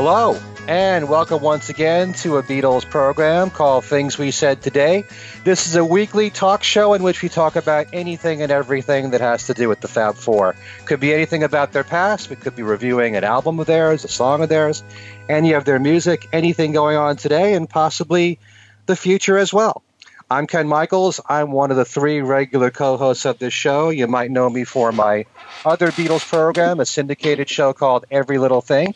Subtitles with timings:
[0.00, 0.38] Hello,
[0.68, 5.04] and welcome once again to a Beatles program called Things We Said Today.
[5.42, 9.20] This is a weekly talk show in which we talk about anything and everything that
[9.20, 10.54] has to do with the Fab Four.
[10.84, 14.08] Could be anything about their past, we could be reviewing an album of theirs, a
[14.08, 14.84] song of theirs,
[15.28, 18.38] any of their music, anything going on today, and possibly
[18.86, 19.82] the future as well.
[20.30, 21.20] I'm Ken Michaels.
[21.28, 23.88] I'm one of the three regular co hosts of this show.
[23.90, 25.24] You might know me for my
[25.64, 28.94] other Beatles program, a syndicated show called Every Little Thing.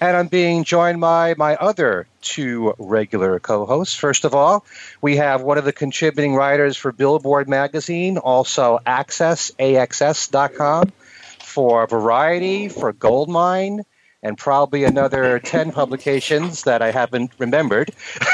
[0.00, 3.94] And I'm being joined by my other two regular co hosts.
[3.94, 4.64] First of all,
[5.00, 10.92] we have one of the contributing writers for Billboard magazine, also Access, AXS.com,
[11.40, 13.84] for Variety, for Goldmine,
[14.22, 17.90] and probably another 10 publications that I haven't remembered.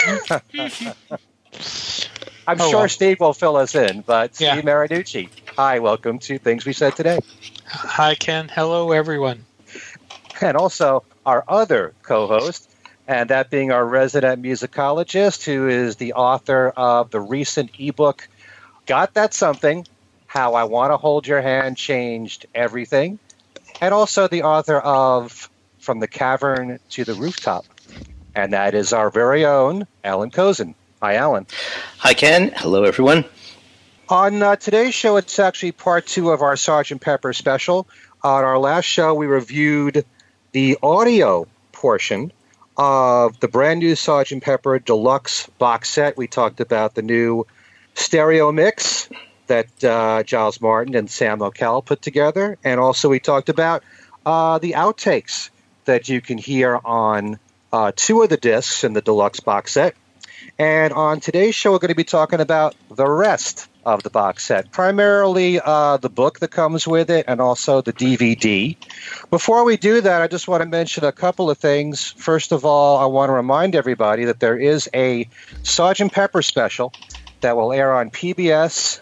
[2.47, 2.89] I'm oh, sure well.
[2.89, 4.53] Steve will fill us in, but yeah.
[4.53, 5.29] Steve Marinucci.
[5.57, 7.21] Hi, welcome to Things We Said Today.
[7.67, 8.48] Hi, Ken.
[8.48, 9.45] Hello, everyone.
[10.41, 12.70] And also our other co host,
[13.06, 18.28] and that being our resident musicologist, who is the author of the recent ebook,
[18.86, 19.86] Got That Something
[20.27, 23.19] How I Want to Hold Your Hand Changed Everything,
[23.80, 27.64] and also the author of From the Cavern to the Rooftop.
[28.34, 30.75] And that is our very own Alan Kozinn.
[31.00, 31.47] Hi, Alan.
[31.98, 32.50] Hi, Ken.
[32.56, 33.25] Hello, everyone.
[34.08, 37.86] On uh, today's show, it's actually part two of our Sergeant Pepper special.
[38.22, 40.05] On our last show, we reviewed
[40.55, 42.33] the audio portion
[42.77, 46.17] of the brand new Sergeant Pepper deluxe box set.
[46.17, 47.45] We talked about the new
[47.95, 49.09] stereo mix
[49.49, 53.83] that uh, Giles Martin and Sam Okell put together, and also we talked about
[54.25, 55.51] uh, the outtakes
[55.87, 57.41] that you can hear on
[57.73, 59.97] uh, two of the discs in the deluxe box set.
[60.57, 64.45] And on today's show, we're going to be talking about the rest of the box
[64.45, 68.77] set, primarily uh, the book that comes with it and also the DVD.
[69.30, 72.12] Before we do that, I just want to mention a couple of things.
[72.12, 75.28] First of all, I want to remind everybody that there is a
[75.62, 76.92] Sergeant Pepper special
[77.40, 79.00] that will air on PBS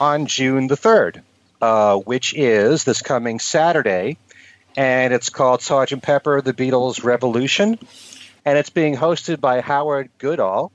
[0.00, 1.22] on June the 3rd,
[1.60, 4.18] uh, which is this coming Saturday.
[4.76, 7.78] And it's called Sergeant Pepper The Beatles Revolution.
[8.44, 10.72] And it's being hosted by Howard Goodall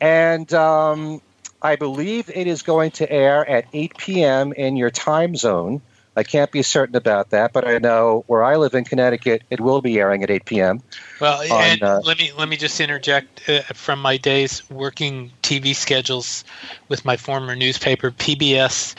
[0.00, 1.20] and um,
[1.66, 4.52] I believe it is going to air at 8 p.m.
[4.52, 5.82] in your time zone.
[6.14, 9.60] I can't be certain about that, but I know where I live in Connecticut, it
[9.60, 10.80] will be airing at 8 p.m.
[11.20, 15.32] Well, on, and uh, let me let me just interject uh, from my days working
[15.42, 16.44] TV schedules
[16.88, 18.12] with my former newspaper.
[18.12, 18.94] PBS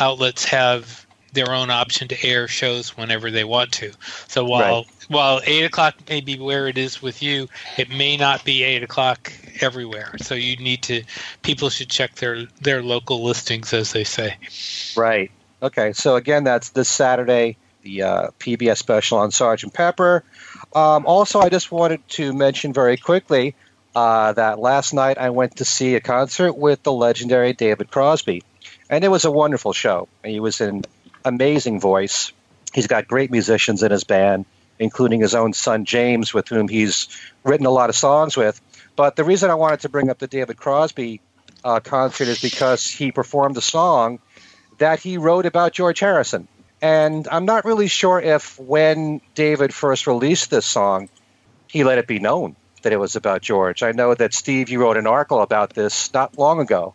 [0.00, 3.92] outlets have their own option to air shows whenever they want to.
[4.26, 4.86] So while right.
[5.08, 8.82] while eight o'clock may be where it is with you, it may not be eight
[8.82, 9.30] o'clock
[9.60, 10.14] everywhere.
[10.18, 11.02] So you need to
[11.42, 14.36] people should check their their local listings, as they say.
[14.96, 15.30] Right.
[15.62, 15.92] Okay.
[15.92, 20.24] So again, that's this Saturday, the uh, PBS special on Sergeant Pepper.
[20.74, 23.54] Um, also, I just wanted to mention very quickly
[23.94, 28.42] uh, that last night I went to see a concert with the legendary David Crosby,
[28.88, 30.08] and it was a wonderful show.
[30.24, 30.82] He was an
[31.24, 32.32] amazing voice.
[32.72, 34.44] He's got great musicians in his band,
[34.78, 37.08] including his own son James, with whom he's
[37.44, 38.60] written a lot of songs with.
[39.00, 41.22] But the reason I wanted to bring up the David Crosby
[41.64, 44.18] uh, concert is because he performed a song
[44.76, 46.48] that he wrote about George Harrison.
[46.82, 51.08] And I'm not really sure if when David first released this song,
[51.66, 53.82] he let it be known that it was about George.
[53.82, 56.92] I know that Steve, you wrote an article about this not long ago.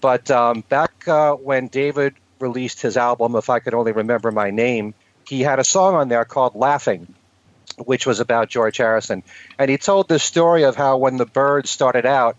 [0.00, 4.48] But um, back uh, when David released his album, If I Could Only Remember My
[4.48, 4.94] Name,
[5.28, 7.14] he had a song on there called Laughing
[7.82, 9.22] which was about George Harrison.
[9.58, 12.36] And he told this story of how when the Byrds started out,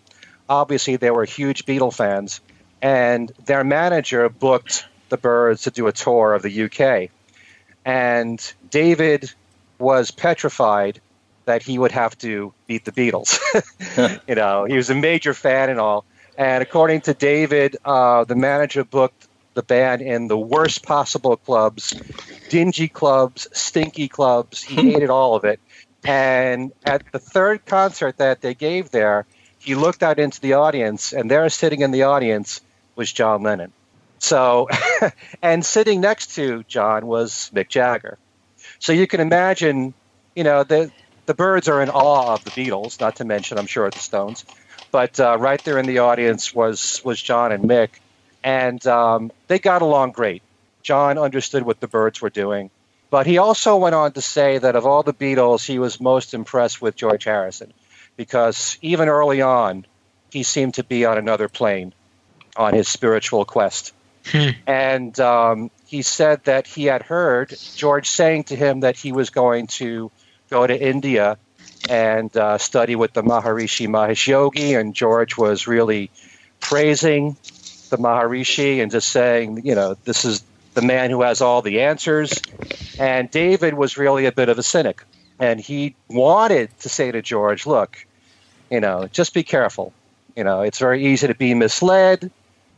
[0.50, 2.42] obviously they were huge Beatle fans,
[2.82, 7.10] and their manager booked the Byrds to do a tour of the UK.
[7.86, 9.32] And David
[9.80, 11.02] was petrified
[11.46, 13.38] that he would have to beat the Beatles.
[14.28, 16.06] you know, he was a major fan and all.
[16.38, 21.94] And according to David, uh, the manager booked the band in the worst possible clubs,
[22.50, 24.64] dingy clubs, stinky clubs.
[24.64, 25.60] He hated all of it.
[26.04, 29.26] And at the third concert that they gave there,
[29.60, 32.60] he looked out into the audience, and there, sitting in the audience,
[32.96, 33.72] was John Lennon.
[34.20, 34.68] So,
[35.42, 38.18] and sitting next to John was Mick Jagger.
[38.80, 39.94] So you can imagine,
[40.36, 40.92] you know, the
[41.26, 44.44] the Byrds are in awe of the Beatles, not to mention, I'm sure, the Stones.
[44.92, 47.90] But uh, right there in the audience was was John and Mick,
[48.44, 50.42] and um, they got along great.
[50.82, 52.70] John understood what the Byrds were doing,
[53.10, 56.34] but he also went on to say that of all the Beatles, he was most
[56.34, 57.72] impressed with George Harrison
[58.18, 59.86] because even early on,
[60.32, 61.94] he seemed to be on another plane
[62.56, 63.94] on his spiritual quest.
[64.26, 64.50] Hmm.
[64.68, 69.30] And um, he said that he had heard George saying to him that he was
[69.30, 70.12] going to
[70.50, 71.38] go to India
[71.90, 76.10] and uh, study with the Maharishi Mahesh Yogi, and George was really
[76.60, 77.36] praising
[77.94, 80.44] the Maharishi and just saying, you know, this is
[80.74, 82.42] the man who has all the answers.
[83.00, 85.04] And David was really a bit of a cynic,
[85.40, 88.04] and he wanted to say to George, look,
[88.72, 89.94] you know, just be careful.
[90.36, 92.32] You know, it's very easy to be misled.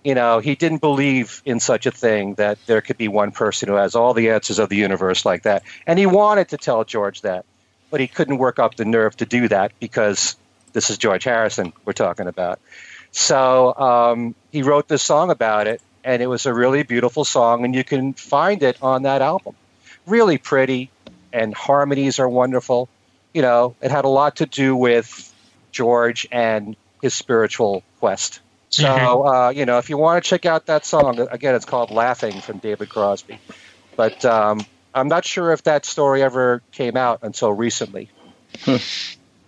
[0.04, 3.70] You know, he didn't believe in such a thing that there could be one person
[3.70, 5.64] who has all the answers of the universe like that.
[5.88, 7.46] And he wanted to tell George that,
[7.90, 10.36] but he couldn't work up the nerve to do that because
[10.74, 12.60] this is George Harrison we're talking about.
[13.16, 17.64] So um, he wrote this song about it, and it was a really beautiful song,
[17.64, 19.56] and you can find it on that album.
[20.06, 20.92] Really pretty,
[21.32, 22.90] and harmonies are wonderful.
[23.34, 25.34] You know, it had a lot to do with
[25.72, 28.42] George and his spiritual quest.
[28.70, 29.28] So, mm-hmm.
[29.28, 32.42] uh, you know, if you want to check out that song, again, it's called Laughing
[32.42, 33.40] from David Crosby.
[33.96, 34.60] But um,
[34.94, 38.10] I'm not sure if that story ever came out until recently.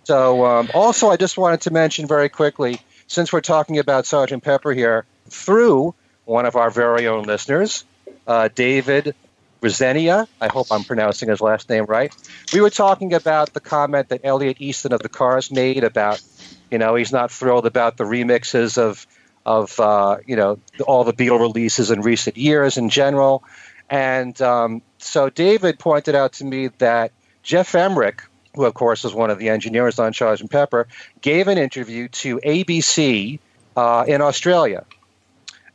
[0.04, 4.44] So, um, also, I just wanted to mention very quickly since we're talking about Sergeant
[4.44, 5.94] Pepper here, through
[6.24, 7.84] one of our very own listeners,
[8.26, 9.14] uh, David
[9.60, 12.14] Rosenia, I hope I'm pronouncing his last name right.
[12.52, 16.22] We were talking about the comment that Elliot Easton of the Cars made about,
[16.70, 19.06] you know, he's not thrilled about the remixes of,
[19.44, 23.42] of uh, you know, all the Beatle releases in recent years in general.
[23.90, 27.10] And um, so David pointed out to me that
[27.42, 28.22] Geoff Emerick,
[28.58, 30.88] who of course is one of the engineers on Sergeant Pepper,
[31.20, 33.38] gave an interview to ABC
[33.76, 34.84] uh, in Australia.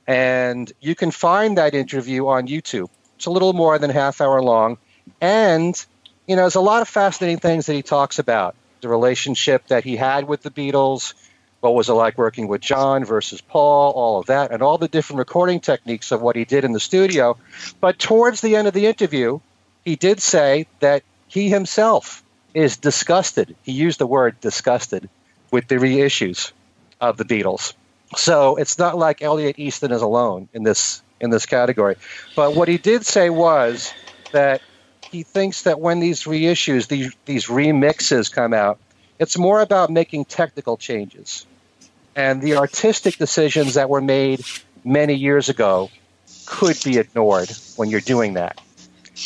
[0.05, 2.89] And you can find that interview on YouTube.
[3.15, 4.77] It's a little more than half hour long.
[5.21, 5.73] And,
[6.27, 8.53] you know, there's a lot of fascinating things that he talks about.
[8.81, 11.13] The relationship that he had with the Beatles,
[11.61, 14.89] what was it like working with John versus Paul, all of that, and all the
[14.89, 17.37] different recording techniques of what he did in the studio.
[17.79, 19.39] But towards the end of the interview,
[19.85, 22.22] he did say that he himself
[22.53, 23.55] is disgusted.
[23.63, 25.09] He used the word disgusted
[25.51, 26.51] with the reissues
[27.01, 27.73] of the Beatles.
[28.15, 31.95] So it's not like Elliot Easton is alone in this in this category.
[32.35, 33.93] But what he did say was
[34.31, 34.61] that
[35.09, 38.79] he thinks that when these reissues, these these remixes come out,
[39.19, 41.45] it's more about making technical changes.
[42.15, 44.45] And the artistic decisions that were made
[44.83, 45.89] many years ago
[46.45, 48.61] could be ignored when you're doing that.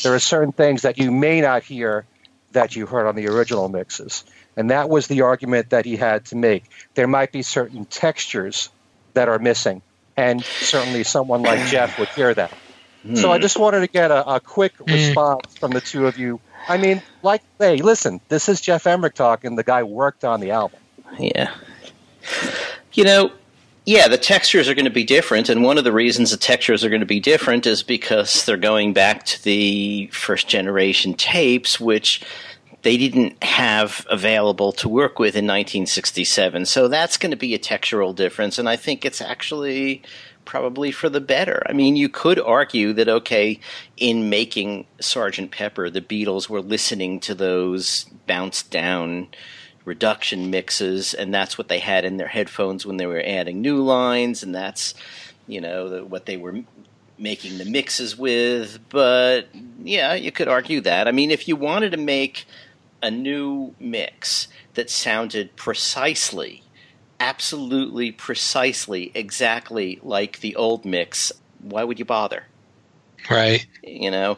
[0.03, 2.05] There are certain things that you may not hear
[2.51, 4.23] that you heard on the original mixes.
[4.55, 6.63] And that was the argument that he had to make.
[6.95, 8.69] There might be certain textures
[9.13, 9.81] that are missing,
[10.15, 12.53] and certainly someone like Geoff would hear that.
[13.05, 13.17] Mm.
[13.17, 14.93] So I just wanted to get a, a quick mm.
[14.93, 16.39] response from the two of you.
[16.67, 19.55] I mean, like, hey, listen, this is Geoff Emerick talking.
[19.55, 20.79] The guy worked on the album.
[21.19, 21.53] Yeah.
[22.93, 23.31] You know,
[23.87, 26.83] yeah, the textures are going to be different, and one of the reasons the textures
[26.83, 31.79] are going to be different is because they're going back to the first generation tapes,
[31.79, 32.21] which
[32.81, 36.65] they didn't have available to work with in 1967.
[36.65, 40.03] So that's going to be a textural difference, and I think it's actually
[40.43, 41.63] probably for the better.
[41.65, 43.57] I mean, you could argue that, okay,
[43.95, 49.29] in making Sergeant Pepper, the Beatles were listening to those bounced down
[49.87, 53.81] reduction mixes, and that's what they had in their headphones when they were adding new
[53.81, 54.93] lines, and that's
[55.47, 56.59] you know the, what they were
[57.17, 58.79] making the mixes with.
[58.89, 59.47] But
[59.81, 61.07] yeah, you could argue that.
[61.07, 62.45] I mean, if you wanted to make
[63.01, 66.63] a new mix that sounded precisely,
[67.19, 72.43] absolutely precisely, exactly like the old mix, why would you bother?
[73.29, 73.65] Right.
[73.83, 74.37] You know.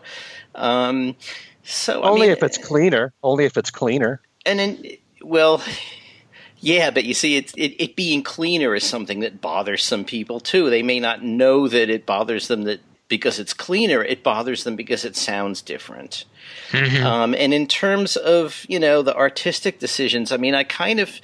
[0.53, 1.15] Um,
[1.63, 3.13] so only I mean, if it's cleaner.
[3.23, 4.21] Only if it's cleaner.
[4.45, 4.83] And then
[5.21, 5.63] well,
[6.59, 10.39] yeah, but you see, it, it, it being cleaner is something that bothers some people
[10.39, 10.69] too.
[10.69, 14.03] They may not know that it bothers them that because it's cleaner.
[14.03, 16.25] It bothers them because it sounds different.
[16.71, 17.05] Mm-hmm.
[17.05, 21.19] Um, and in terms of you know the artistic decisions, I mean, I kind of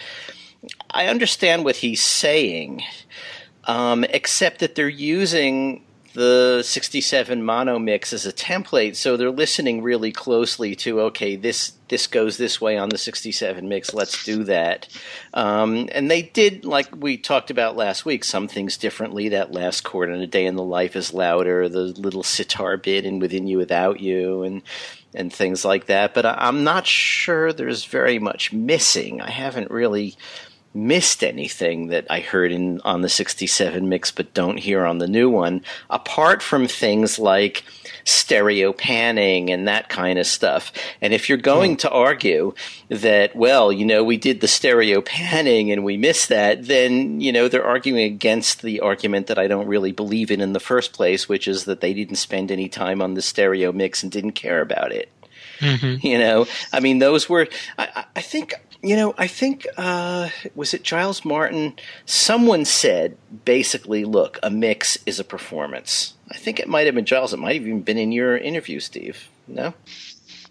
[0.89, 2.83] I understand what he's saying,
[3.65, 5.84] um, except that they're using
[6.15, 11.73] the 67 mono mix as a template so they're listening really closely to okay this
[11.87, 14.87] this goes this way on the 67 mix let's do that.
[15.33, 19.29] Um, and they did like we talked about last week some things differently.
[19.29, 23.05] That last chord in a day in the life is louder the little sitar bit
[23.05, 24.61] in within you without you and
[25.13, 26.13] and things like that.
[26.13, 29.21] But i'm not sure there's very much missing.
[29.21, 30.15] I haven't really
[30.75, 35.07] missed anything that I heard in on the 67 mix but don't hear on the
[35.07, 37.63] new one apart from things like
[38.03, 40.71] stereo panning and that kind of stuff.
[41.01, 41.77] And if you're going hmm.
[41.77, 42.53] to argue
[42.89, 47.31] that well, you know, we did the stereo panning and we missed that, then, you
[47.31, 50.93] know, they're arguing against the argument that I don't really believe in in the first
[50.93, 54.33] place, which is that they didn't spend any time on the stereo mix and didn't
[54.33, 55.09] care about it.
[55.59, 56.05] Mm-hmm.
[56.05, 60.73] You know, I mean, those were, I, I think You know, I think uh, was
[60.73, 61.73] it Giles Martin?
[62.05, 66.13] Someone said basically, look, a mix is a performance.
[66.29, 67.33] I think it might have been Giles.
[67.33, 69.29] It might have even been in your interview, Steve.
[69.47, 69.73] No.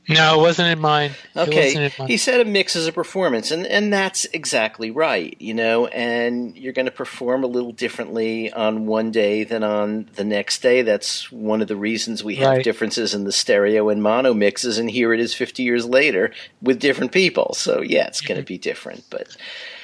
[0.08, 1.12] No, it wasn't in mine.
[1.37, 2.08] Okay, in mine.
[2.08, 5.34] he said a mix is a performance, and and that's exactly right.
[5.40, 10.11] You know, and you're going to perform a little differently on one day than on
[10.14, 10.82] the next day.
[10.82, 12.64] That's one of the reasons we have Right.
[12.64, 14.78] differences in the stereo and mono mixes.
[14.78, 17.54] And here it is, 50 years later, with different people.
[17.54, 19.04] So yeah, it's going to be different.
[19.11, 19.37] But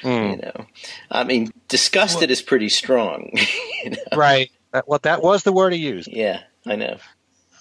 [0.05, 0.41] you hmm.
[0.41, 0.67] know,
[1.11, 3.31] I mean, disgusted is pretty strong.
[3.85, 4.17] you know?
[4.17, 4.50] right.
[4.73, 6.09] That, what that was the word he used.
[6.12, 6.99] Yeah, I know.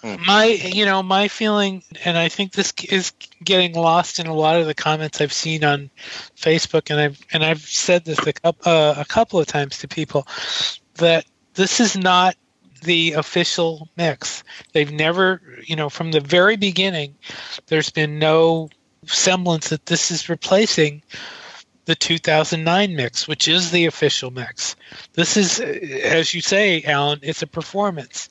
[0.04, 3.12] My you know my feeling and i think this is
[3.44, 5.90] getting lost in a lot of the comments i've seen on
[6.38, 9.88] facebook and i've and i've said this a couple uh, a couple of times to
[9.88, 10.26] people
[10.96, 12.36] that this is not
[12.82, 14.44] the official mix.
[14.74, 17.16] They've never you know from the very beginning
[17.68, 18.70] there's been no
[19.06, 21.02] semblance that this is replacing
[21.86, 24.76] the 2009 mix which is the official mix.
[25.14, 28.30] This is as you say alan it's a performance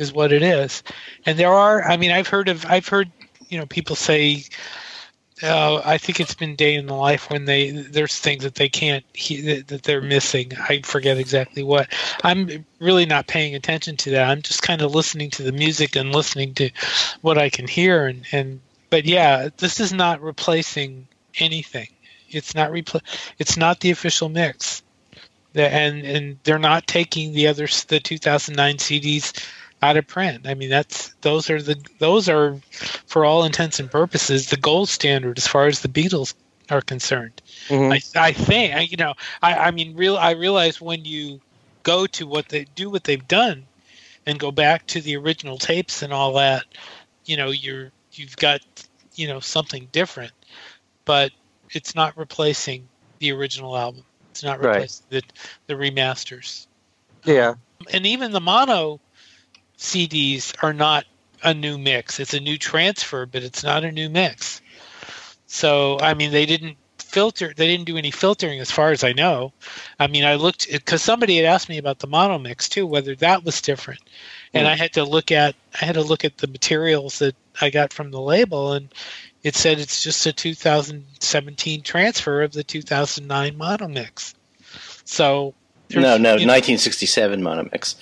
[0.00, 0.82] is what it is.
[1.26, 3.10] And there are, I mean, I've heard of, I've heard,
[3.48, 4.44] you know, people say,
[5.42, 8.68] uh, I think it's been day in the life when they there's things that they
[8.68, 10.52] can't he, that they're missing.
[10.68, 11.88] I forget exactly what.
[12.22, 14.28] I'm really not paying attention to that.
[14.28, 16.70] I'm just kind of listening to the music and listening to
[17.22, 18.06] what I can hear.
[18.06, 21.06] And and but yeah, this is not replacing
[21.38, 21.88] anything.
[22.28, 23.02] It's not repl-
[23.38, 24.82] It's not the official mix.
[25.54, 29.32] And and they're not taking the other the 2009 CDs
[29.82, 30.46] out of print.
[30.46, 32.56] I mean, that's those are the those are,
[33.06, 36.34] for all intents and purposes, the gold standard as far as the Beatles
[36.70, 37.40] are concerned.
[37.68, 37.92] Mhm.
[38.16, 39.14] I, I think I- you know.
[39.42, 40.16] I, I mean, real.
[40.16, 41.40] I realize when you
[41.82, 43.64] go to what they do, what they've done,
[44.26, 46.64] and go back to the original tapes and all that,
[47.24, 48.60] you know, you're you've got
[49.14, 50.32] you know something different,
[51.04, 51.32] but
[51.72, 52.86] it's not replacing
[53.18, 54.02] the original album.
[54.30, 54.74] It's not Right.
[54.74, 55.22] replacing the
[55.66, 56.66] the remasters
[57.24, 57.54] Yeah.
[57.92, 59.00] and even the mono
[59.80, 61.06] CDs are not
[61.42, 62.20] a new mix.
[62.20, 64.60] It's a new transfer, but it's not a new mix.
[65.46, 67.52] So, I mean, they didn't filter.
[67.56, 69.52] They didn't do any filtering, as far as I know.
[69.98, 73.14] I mean, I looked because somebody had asked me about the mono mix too, whether
[73.16, 74.00] that was different,
[74.52, 77.70] and I had to look at I had to look at the materials that I
[77.70, 78.92] got from the label, and
[79.42, 84.34] it said it's just a 2017 transfer of the 2009 mono mix.
[85.04, 85.54] So.
[85.92, 87.96] No, no, 1967 know- 1967 monomix.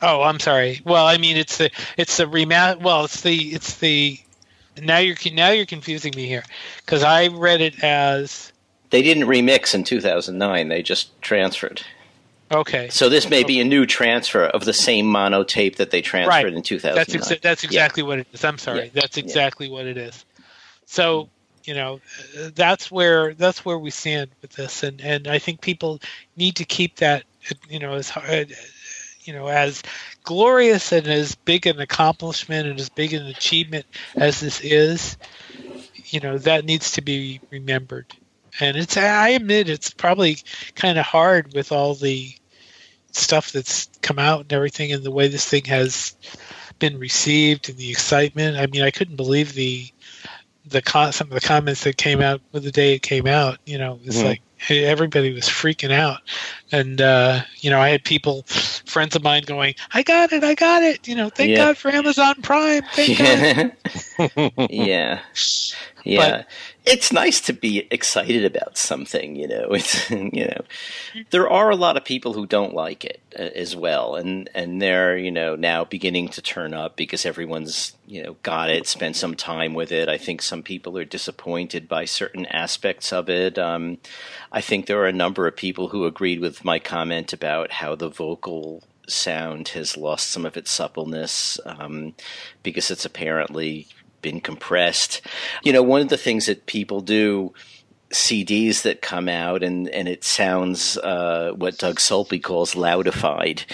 [0.00, 0.80] Oh, I'm sorry.
[0.84, 2.80] Well, I mean, it's the it's the remat.
[2.80, 4.18] Well, it's the it's the
[4.80, 6.44] now you're now you're confusing me here
[6.84, 8.52] because I read it as
[8.90, 10.68] They didn't remix in 2009.
[10.68, 11.82] They just transferred.
[12.52, 12.88] okay.
[12.90, 16.44] So this may be a new transfer of the same mono tape that they transferred
[16.44, 16.54] Right.
[16.54, 16.94] in 2009.
[16.94, 17.68] That's exa- that's Yeah.
[17.68, 18.44] exactly what it is.
[18.44, 18.84] I'm sorry.
[18.84, 18.90] Yeah.
[19.00, 20.24] That's exactly what it is.
[20.86, 21.28] So
[21.64, 22.00] you know
[22.54, 26.00] that's where that's where we stand with this, and and I think people
[26.36, 27.24] need to keep that
[27.68, 28.54] you know as hard,
[29.28, 29.82] you know as
[30.24, 33.84] glorious and as big an accomplishment and as big an achievement
[34.16, 35.18] as this is,
[36.06, 38.06] you know that needs to be remembered.
[38.58, 40.38] And it's I admit it's probably
[40.74, 42.34] kind of hard with all the
[43.12, 46.16] stuff that's come out and everything and the way this thing has
[46.78, 48.56] been received and the excitement.
[48.56, 49.86] I mean, I couldn't believe the
[50.64, 53.58] the con- some of the comments that came out with the day it came out.
[53.66, 54.24] You know, it's Mhm.
[54.24, 56.20] like everybody was freaking out,
[56.72, 60.54] and uh, you know, I had people, friends of mine, going, "I got it, I
[60.54, 61.56] got it." You know, thank Yeah.
[61.56, 62.82] God for Amazon Prime.
[62.94, 64.52] Thank God.
[64.70, 65.20] yeah.
[66.04, 66.44] Yeah.
[66.86, 69.68] it's nice to be excited about something, you know.
[69.72, 70.62] It's you know.
[71.30, 74.80] There are a lot of people who don't like it uh, as well and and
[74.80, 79.16] they're, you know, now beginning to turn up because everyone's, you know, got it, spent
[79.16, 80.08] some time with it.
[80.08, 83.58] I think some people are disappointed by certain aspects of it.
[83.58, 83.98] Um
[84.52, 87.94] I think there are a number of people who agreed with my comment about how
[87.94, 92.14] the vocal sound has lost some of its suppleness um,
[92.62, 93.86] because it's apparently
[94.22, 95.20] been compressed.
[95.62, 97.52] You know, one of the things that people do
[98.10, 103.64] CDs that come out and and it sounds uh, what Doug Sulpy calls loudified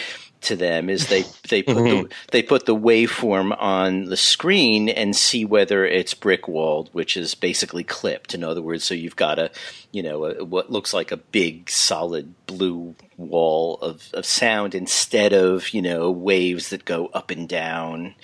[0.44, 5.14] to them is they they put the they put the waveform on the screen and
[5.16, 8.34] see whether it's brick walled, which is basically clipped.
[8.34, 9.50] In other words, so you've got a
[9.92, 15.32] you know a, what looks like a big solid blue wall of, of sound instead
[15.32, 18.14] of you know waves that go up and down.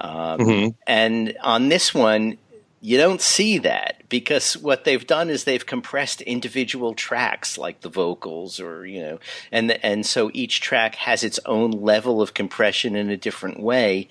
[0.00, 0.74] Um, Mhm.
[0.86, 2.38] And on this one,
[2.80, 7.88] you don't see that because what they've done is they've compressed individual tracks like the
[7.88, 9.18] vocals or you know
[9.50, 14.08] and and so each track has its own level of compression in a different way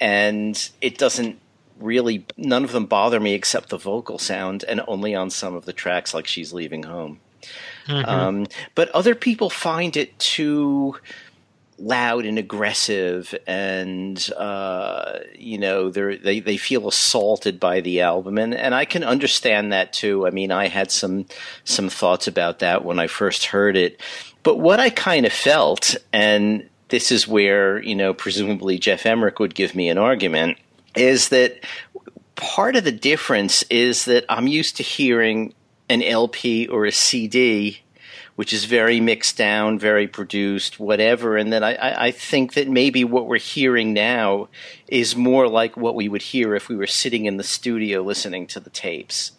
[0.00, 1.38] and it doesn't
[1.78, 5.64] really none of them bother me except the vocal sound, and only on some of
[5.64, 7.20] the tracks, like "She's Leaving Home."
[7.86, 8.08] Mm-hmm.
[8.08, 10.96] Um, but other people find it too
[11.78, 18.54] loud and aggressive, and uh, you know they they feel assaulted by the album, and
[18.54, 20.26] and I can understand that too.
[20.26, 21.26] I mean, I had some
[21.64, 24.00] some thoughts about that when I first heard it,
[24.42, 29.38] but what I kind of felt, and this is where you know presumably Geoff Emerick
[29.38, 30.58] would give me an argument,
[30.94, 31.64] is that
[32.36, 35.54] part of the difference is that I'm used to hearing
[35.88, 37.80] an LP or a CD
[38.36, 41.36] which is very mixed down, very produced, whatever.
[41.36, 44.48] And then I, I think that maybe what we're hearing now
[44.86, 48.46] is more like what we would hear if we were sitting in the studio listening
[48.48, 49.32] to the tapes.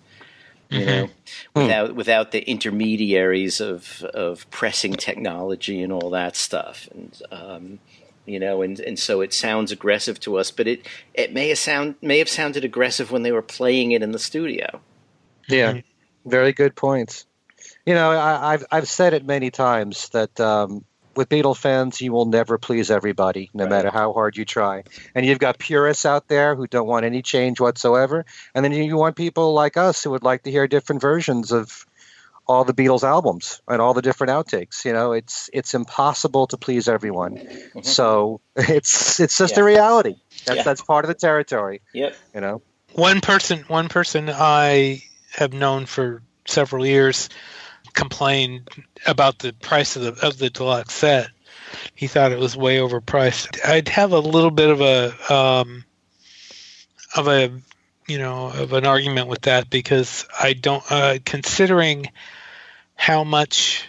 [0.70, 0.88] You mm-hmm.
[0.88, 1.10] know,
[1.56, 1.62] hmm.
[1.62, 7.80] without without the intermediaries of of pressing technology and all that stuff, and um,
[8.25, 11.58] you know, and, and so it sounds aggressive to us, but it, it may have
[11.58, 14.82] sound may have sounded aggressive when they were playing it in the studio.
[15.48, 16.30] Yeah, mm-hmm.
[16.30, 17.25] very good points.
[17.88, 20.84] You know, I, have I've said it many times that um,
[21.15, 23.70] with Beatle fans, you will never please everybody, no right.
[23.70, 24.84] matter how hard you try.
[25.15, 28.98] And you've got purists out there who don't want any change whatsoever, and then you
[28.98, 31.86] want people like us who would like to hear different versions of
[32.46, 34.84] all the Beatles albums and all the different outtakes.
[34.84, 37.38] You know, it's it's impossible to please everyone.
[37.38, 37.84] Mm-hmm.
[37.84, 39.62] So it's it's just yeah.
[39.62, 40.15] a reality.
[40.46, 40.63] That's yeah.
[40.63, 41.79] that's part of the territory.
[41.94, 42.17] Yep.
[42.36, 42.62] You know.
[42.96, 47.29] One person one person I have known for several years
[47.94, 48.70] complained
[49.06, 51.29] about the price of the of the deluxe set.
[51.96, 53.60] He thought it was way overpriced.
[53.65, 55.84] I'd have a little bit of a um,
[57.15, 57.51] of a
[58.08, 62.12] you know of an argument with that because I don't uh, considering
[62.96, 63.86] how much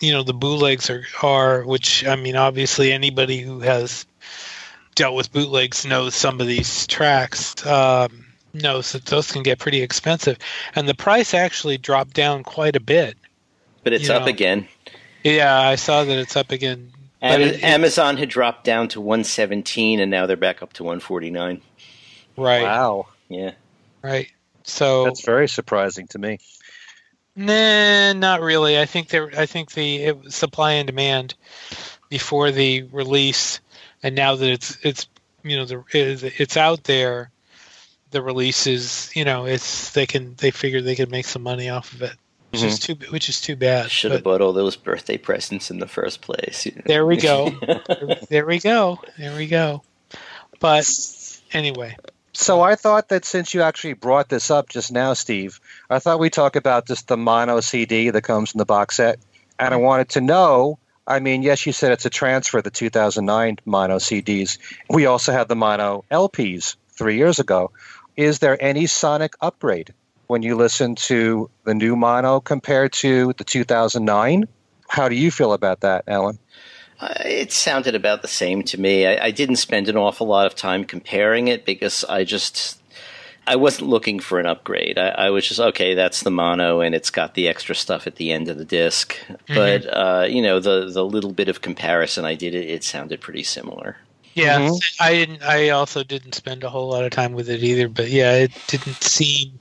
[0.00, 4.06] you know the bootlegs are are which I mean obviously anybody who has
[4.94, 9.82] dealt with bootlegs knows some of these tracks um, knows that those can get pretty
[9.82, 10.38] expensive
[10.74, 13.16] and the price actually dropped down quite a bit
[13.86, 14.28] but it's up know.
[14.28, 14.66] again.
[15.22, 16.90] Yeah, I saw that it's up again.
[17.22, 21.62] Am- it, Amazon had dropped down to 117 and now they're back up to 149.
[22.36, 22.62] Right.
[22.62, 23.06] Wow.
[23.28, 23.52] Yeah.
[24.02, 24.26] Right.
[24.64, 26.40] So That's very surprising to me.
[27.36, 28.76] Nah, not really.
[28.76, 31.36] I think there I think the it, supply and demand
[32.08, 33.60] before the release
[34.02, 35.06] and now that it's it's
[35.44, 37.30] you know the it's out there
[38.10, 41.68] the release is you know it's they can they figure they can make some money
[41.68, 42.16] off of it
[42.56, 42.68] which mm-hmm.
[42.68, 43.90] is too which is too bad.
[43.90, 46.66] Should have bought all those birthday presents in the first place.
[46.86, 47.50] There we go.
[48.30, 48.98] there we go.
[49.18, 49.82] There we go.
[50.60, 50.88] But
[51.52, 51.96] anyway.
[52.32, 56.20] So I thought that since you actually brought this up just now, Steve, I thought
[56.20, 59.18] we'd talk about just the mono CD that comes in the box set.
[59.58, 63.58] And I wanted to know I mean, yes, you said it's a transfer, the 2009
[63.64, 64.58] mono CDs.
[64.90, 67.70] We also had the mono LPs three years ago.
[68.16, 69.94] Is there any sonic upgrade
[70.26, 74.44] when you listen to the new mono compared to the 2009.
[74.88, 76.38] How do you feel about that, Alan?
[76.98, 79.06] Uh, it sounded about the same to me.
[79.06, 82.80] I, I, didn't spend an awful lot of time comparing it because I just
[83.46, 84.98] I wasn't looking for an upgrade.
[84.98, 85.94] I, I, was just okay.
[85.94, 89.14] That's the mono, and it's got the extra stuff at the end of the disc.
[89.28, 89.54] Mm-hmm.
[89.54, 93.20] But uh, you know, the the little bit of comparison I did, it, it sounded
[93.20, 93.98] pretty similar.
[94.36, 95.02] Yeah, mm-hmm.
[95.02, 95.42] I didn't.
[95.42, 97.88] I also didn't spend a whole lot of time with it either.
[97.88, 99.58] But yeah, it didn't seem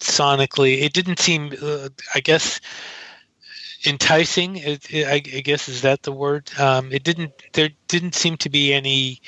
[0.00, 0.80] sonically.
[0.80, 1.52] It didn't seem.
[1.62, 2.62] Uh, I guess
[3.86, 4.56] enticing.
[4.56, 6.50] It, it, I, I, guess is that the word.
[6.58, 7.32] Um, it didn't.
[7.52, 9.20] There didn't seem to be any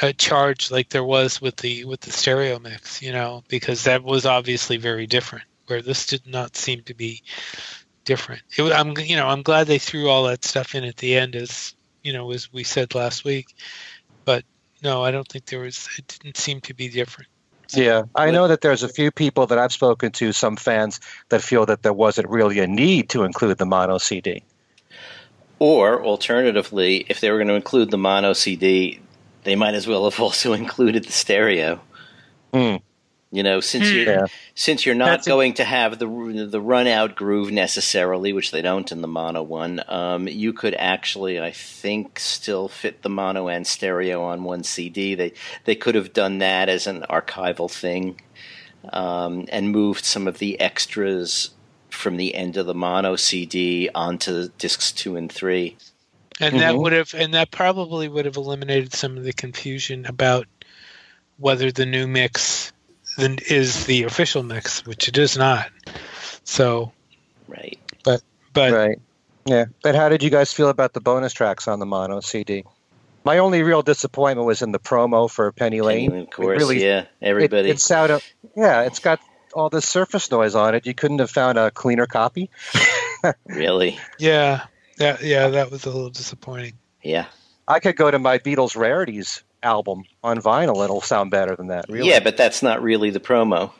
[0.00, 3.02] uh, charge like there was with the with the stereo mix.
[3.02, 5.44] You know, because that was obviously very different.
[5.66, 7.24] Where this did not seem to be
[8.04, 8.42] different.
[8.56, 11.34] It, I'm you know I'm glad they threw all that stuff in at the end
[11.34, 13.54] as you know, as we said last week.
[14.24, 14.44] But
[14.82, 15.88] no, I don't think there was.
[15.98, 17.28] It didn't seem to be different.
[17.72, 21.42] Yeah, I know that there's a few people that I've spoken to, some fans that
[21.42, 24.42] feel that there wasn't really a need to include the mono CD.
[25.60, 29.00] Or alternatively, if they were going to include the mono CD,
[29.44, 31.80] they might as well have also included the stereo.
[32.52, 32.82] Mm.
[33.32, 33.94] You know, since hmm.
[33.94, 34.26] you're yeah.
[34.56, 38.50] since you're not That's going a- to have the the run out groove necessarily, which
[38.50, 43.08] they don't in the mono one, um, you could actually, I think, still fit the
[43.08, 45.14] mono and stereo on one CD.
[45.14, 45.32] They
[45.64, 48.20] they could have done that as an archival thing,
[48.92, 51.50] um, and moved some of the extras
[51.88, 55.76] from the end of the mono CD onto discs two and three.
[56.40, 56.60] And mm-hmm.
[56.60, 60.46] that would have, and that probably would have eliminated some of the confusion about
[61.36, 62.72] whether the new mix
[63.16, 65.70] than is the official mix, which it is not.
[66.44, 66.92] So,
[67.48, 67.78] right.
[68.04, 68.98] But but right.
[69.44, 69.66] Yeah.
[69.82, 72.64] But how did you guys feel about the bonus tracks on the mono CD?
[73.24, 76.10] My only real disappointment was in the promo for Penny Lane.
[76.10, 77.04] Penny, of course, really, yeah.
[77.20, 77.68] Everybody.
[77.68, 78.22] It, it sounded,
[78.56, 79.20] yeah, it's got
[79.52, 80.86] all this surface noise on it.
[80.86, 82.50] You couldn't have found a cleaner copy.
[83.46, 83.98] really?
[84.18, 84.64] Yeah,
[84.98, 85.48] yeah, yeah.
[85.48, 86.74] That was a little disappointing.
[87.02, 87.26] Yeah.
[87.68, 90.84] I could go to my Beatles rarities album on vinyl.
[90.84, 91.86] It'll sound better than that.
[91.88, 92.08] Really.
[92.08, 93.72] Yeah, but that's not really the promo.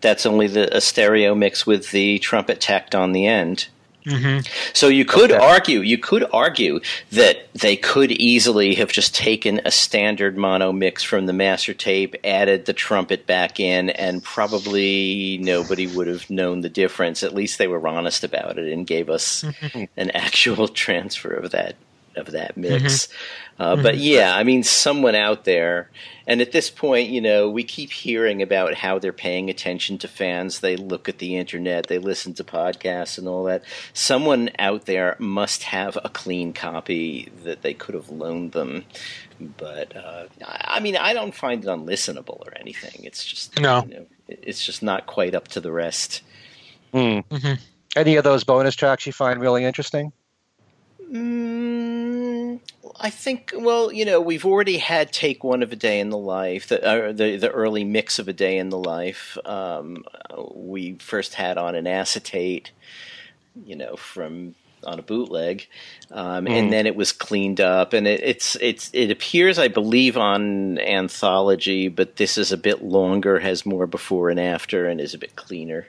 [0.00, 3.68] That's only the a stereo mix with the trumpet tacked on the end.
[4.06, 4.40] Mm-hmm.
[4.74, 5.44] So you could okay.
[5.44, 6.80] argue, you could argue
[7.12, 12.14] that they could easily have just taken a standard mono mix from the master tape,
[12.22, 17.22] added the trumpet back in, and probably nobody would have known the difference.
[17.22, 19.84] At least they were honest about it and gave us mm-hmm.
[19.96, 21.76] an actual transfer of that
[22.16, 23.06] of that mix.
[23.06, 23.62] Mm-hmm.
[23.62, 23.82] Uh, mm-hmm.
[23.82, 25.90] But yeah, I mean, someone out there,
[26.26, 30.08] and at this point, you know, we keep hearing about how they're paying attention to
[30.08, 30.60] fans.
[30.60, 33.62] They look at the internet, they listen to podcasts and all that.
[33.92, 38.84] Someone out there must have a clean copy that they could have loaned them.
[39.40, 43.04] But uh, I mean, I don't find it unlistenable or anything.
[43.04, 46.22] It's just no, you know, it's just not quite up to the rest.
[46.92, 47.24] Mm.
[47.28, 47.54] Mm-hmm.
[47.96, 50.12] Any of those bonus tracks you find really interesting?
[51.12, 52.60] Mm,
[53.00, 53.52] I think.
[53.56, 56.84] Well, you know, we've already had take one of a day in the life, the
[56.84, 59.36] uh, the, the early mix of a day in the life.
[59.44, 60.04] Um,
[60.54, 62.70] we first had on an acetate,
[63.64, 64.54] you know, from
[64.86, 65.66] on a bootleg,
[66.10, 66.50] um, mm.
[66.50, 70.78] and then it was cleaned up, and it, it's it's it appears, I believe, on
[70.78, 75.18] anthology, but this is a bit longer, has more before and after, and is a
[75.18, 75.86] bit cleaner.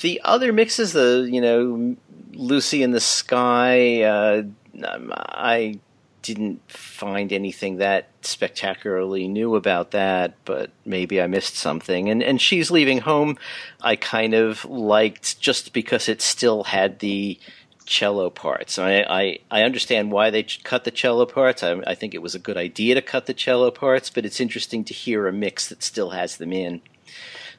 [0.00, 1.96] The other mixes, the you know
[2.36, 4.42] Lucy in the Sky, uh,
[4.82, 5.78] I
[6.22, 12.08] didn't find anything that spectacularly new about that, but maybe I missed something.
[12.08, 13.36] And and she's leaving home,
[13.82, 17.38] I kind of liked just because it still had the
[17.84, 18.78] cello parts.
[18.78, 21.62] I I, I understand why they cut the cello parts.
[21.62, 24.40] I, I think it was a good idea to cut the cello parts, but it's
[24.40, 26.80] interesting to hear a mix that still has them in.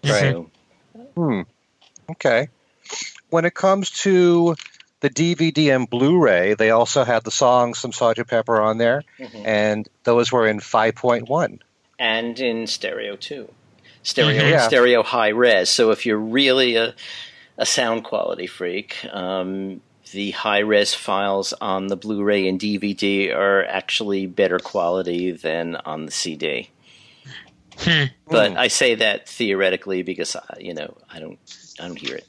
[0.03, 0.33] Right.
[0.33, 0.49] So,
[1.15, 1.41] hmm.
[2.09, 2.49] Okay
[3.35, 4.55] when it comes to
[5.01, 8.25] the DVD and Blu-ray, they also had the songs from Sgt.
[8.29, 9.45] Pepper on there, mm-hmm.
[9.45, 11.59] and those were in 5.1
[11.99, 13.51] and in stereo too.
[14.03, 14.49] Stereo, mm-hmm.
[14.51, 14.67] yeah.
[14.67, 15.69] stereo high res.
[15.69, 16.95] So if you're really a
[17.57, 23.65] a sound quality freak, um, the high res files on the Blu-ray and DVD are
[23.65, 26.69] actually better quality than on the CD.
[27.79, 28.05] Hmm.
[28.27, 28.57] But mm.
[28.57, 31.39] I say that theoretically because you know I don't
[31.79, 32.27] I don't hear it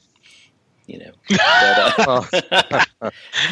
[0.87, 1.11] you know.
[1.29, 3.11] But, uh,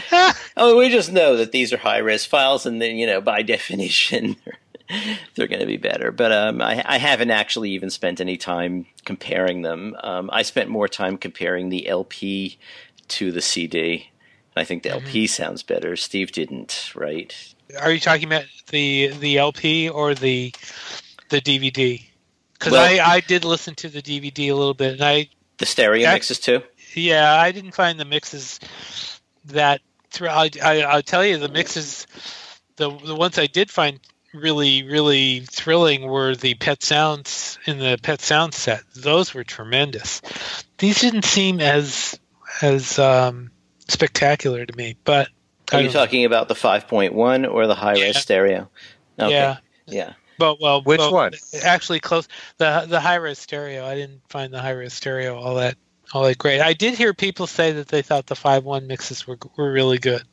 [0.57, 3.41] oh, we just know that these are high res files, and then you know by
[3.43, 4.37] definition
[5.35, 6.11] they're going to be better.
[6.11, 9.95] But um, I, I, haven't actually even spent any time comparing them.
[10.03, 12.59] Um, I spent more time comparing the LP
[13.07, 14.09] to the CD.
[14.55, 15.05] I think the mm-hmm.
[15.05, 15.95] LP sounds better.
[15.95, 17.35] Steve didn't, right?
[17.79, 20.53] Are you talking about the the LP or the
[21.29, 22.03] the DVD?
[22.53, 25.65] Because well, I, I did listen to the DVD a little bit, and I the
[25.65, 26.61] stereo mixes too.
[26.95, 28.59] Yeah, I didn't find the mixes
[29.45, 29.81] that.
[30.11, 32.07] Thr- I, I, I'll tell you, the mixes,
[32.77, 33.99] the the ones I did find
[34.33, 38.83] really really thrilling were the pet sounds in the pet sound set.
[38.95, 40.21] Those were tremendous.
[40.77, 42.19] These didn't seem as
[42.61, 43.51] as um,
[43.87, 45.29] spectacular to me, but.
[45.73, 46.27] Are you talking know.
[46.27, 48.19] about the 5.1 or the high res yeah.
[48.19, 48.69] stereo?
[49.19, 49.31] Okay.
[49.31, 49.57] Yeah.
[49.87, 50.13] Yeah.
[50.37, 51.33] But well, which one?
[51.63, 52.27] Actually, close
[52.57, 53.85] the the high res stereo.
[53.85, 55.75] I didn't find the high res stereo all that
[56.13, 56.61] all that great.
[56.61, 59.97] I did hear people say that they thought the five one mixes were were really
[59.97, 60.23] good.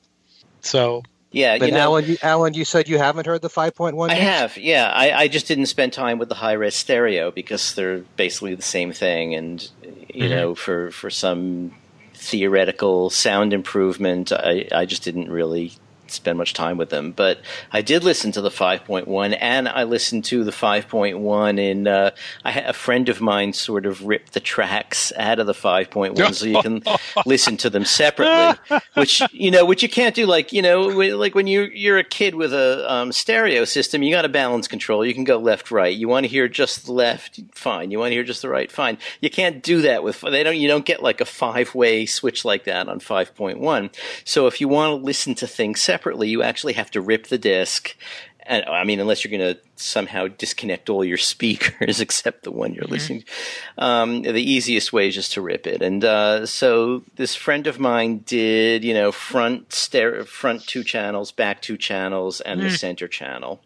[0.61, 3.75] So yeah, but you know, Alan, you, Alan, you said you haven't heard the five
[3.75, 4.11] point one.
[4.11, 4.57] I have.
[4.59, 8.55] Yeah, I, I just didn't spend time with the high res stereo because they're basically
[8.55, 10.29] the same thing, and you mm-hmm.
[10.29, 11.73] know, for for some
[12.15, 15.73] theoretical sound improvement, I I just didn't really
[16.13, 17.13] spend much time with them.
[17.13, 17.41] But
[17.73, 21.71] I did listen to the 5.1, and I listened to the 5.1.
[21.71, 22.11] And uh,
[22.45, 26.35] I had a friend of mine sort of ripped the tracks out of the 5.1
[26.35, 26.83] so you can
[27.27, 28.59] listen to them separately.
[28.95, 30.27] Which you know, which you can't do.
[30.27, 34.13] Like you know, like when you you're a kid with a um, stereo system, you
[34.15, 35.05] got a balance control.
[35.05, 35.95] You can go left, right.
[35.95, 37.91] You want to hear just the left, fine.
[37.91, 38.99] You want to hear just the right, fine.
[39.21, 40.59] You can't do that with they don't.
[40.59, 43.95] You don't get like a five way switch like that on 5.1.
[44.25, 47.29] So if you want to listen to things separately separately, you actually have to rip
[47.29, 47.97] the disc.
[48.45, 52.75] And I mean, unless you're going to somehow disconnect all your speakers except the one
[52.75, 52.93] you're mm-hmm.
[52.93, 53.85] listening to.
[53.85, 55.81] Um, the easiest way is just to rip it.
[55.81, 61.31] And uh, so this friend of mine did, you know, front stereo, front two channels,
[61.31, 62.65] back two channels, and mm.
[62.65, 63.61] the center channel.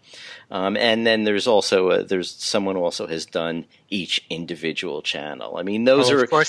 [0.51, 5.57] Um, and then there's also a, there's someone also has done each individual channel.
[5.57, 6.45] I mean, those oh, are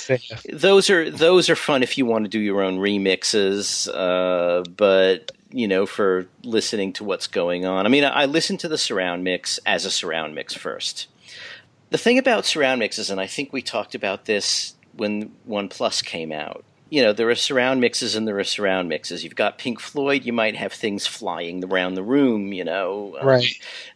[0.54, 3.90] those are those are fun if you want to do your own remixes.
[3.92, 7.86] Uh, but you know, for listening to what's going on.
[7.86, 11.08] I mean, I, I listen to the surround mix as a surround mix first.
[11.90, 16.02] The thing about surround mixes, and I think we talked about this when One Plus
[16.02, 16.66] came out.
[16.90, 19.24] You know, there are surround mixes and there are surround mixes.
[19.24, 22.54] You've got Pink Floyd, you might have things flying around the room.
[22.54, 23.46] You know, um, right?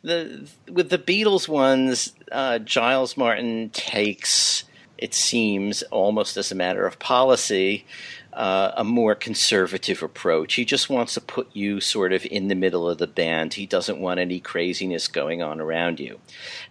[0.04, 4.66] The with the Beatles ones, uh, Giles Martin takes
[5.02, 7.86] it seems almost as a matter of policy
[8.34, 10.56] uh, a more conservative approach.
[10.56, 13.56] He just wants to put you sort of in the middle of the band.
[13.56, 16.20] He doesn't want any craziness going on around you.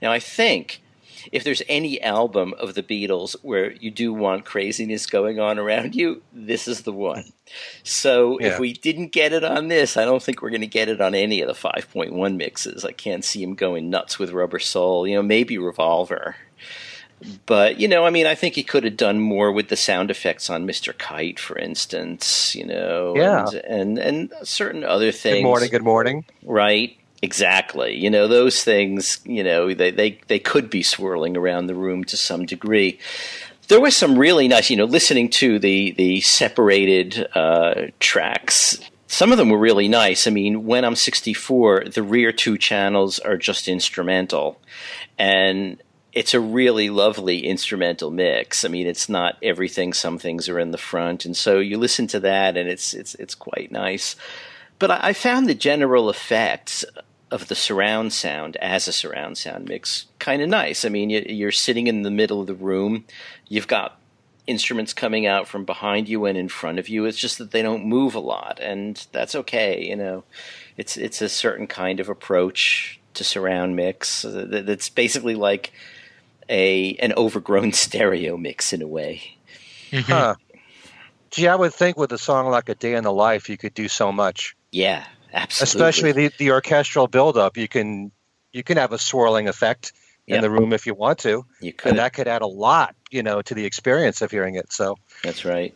[0.01, 0.81] Now, I think
[1.33, 5.95] if there's any album of the Beatles where you do want craziness going on around
[5.95, 7.33] you, this is the one.
[7.83, 8.49] So yeah.
[8.49, 11.01] if we didn't get it on this, I don't think we're going to get it
[11.01, 12.85] on any of the 5.1 mixes.
[12.85, 15.07] I can't see him going nuts with Rubber Soul.
[15.07, 16.37] You know, maybe Revolver.
[17.47, 20.11] But you know, I mean, I think he could have done more with the sound
[20.11, 20.97] effects on Mr.
[20.97, 22.55] Kite, for instance.
[22.55, 25.39] You know, yeah, and and, and certain other things.
[25.39, 25.71] Good morning.
[25.71, 26.25] Good morning.
[26.43, 26.97] Right.
[27.23, 27.97] Exactly.
[27.97, 29.21] You know, those things.
[29.25, 32.99] You know, they they they could be swirling around the room to some degree.
[33.69, 34.71] There was some really nice.
[34.71, 38.79] You know, listening to the the separated uh, tracks
[39.11, 40.29] some of them were really nice.
[40.29, 44.61] I mean, when I'm 64, the rear two channels are just instrumental.
[45.19, 48.65] And it's a really lovely instrumental mix.
[48.65, 49.93] I mean, it's not everything.
[49.93, 53.15] Some things are in the front, and so you listen to that, and it's it's
[53.17, 54.17] it's quite nice.
[54.79, 56.85] But I, I found the general effects
[57.31, 60.85] of the surround sound as a surround sound mix kind of nice.
[60.85, 63.05] I mean, you, you're sitting in the middle of the room,
[63.49, 64.01] you've got
[64.49, 67.05] instruments coming out from behind you and in front of you.
[67.05, 69.87] It's just that they don't move a lot, and that's okay.
[69.89, 70.25] You know,
[70.77, 75.73] it's it's a certain kind of approach to surround mix uh, that's basically like
[76.51, 79.23] a an overgrown stereo mix in a way.
[79.91, 80.13] Mm-hmm.
[80.13, 80.35] Huh.
[81.31, 83.73] Gee, I would think with a song like "A Day in the Life," you could
[83.73, 84.57] do so much.
[84.73, 85.65] Yeah, absolutely.
[85.65, 88.11] Especially the, the orchestral buildup, you can
[88.53, 89.93] you can have a swirling effect
[90.27, 90.43] in yep.
[90.43, 91.47] the room if you want to.
[91.61, 94.57] You could, and that could add a lot, you know, to the experience of hearing
[94.57, 94.73] it.
[94.73, 95.75] So that's right.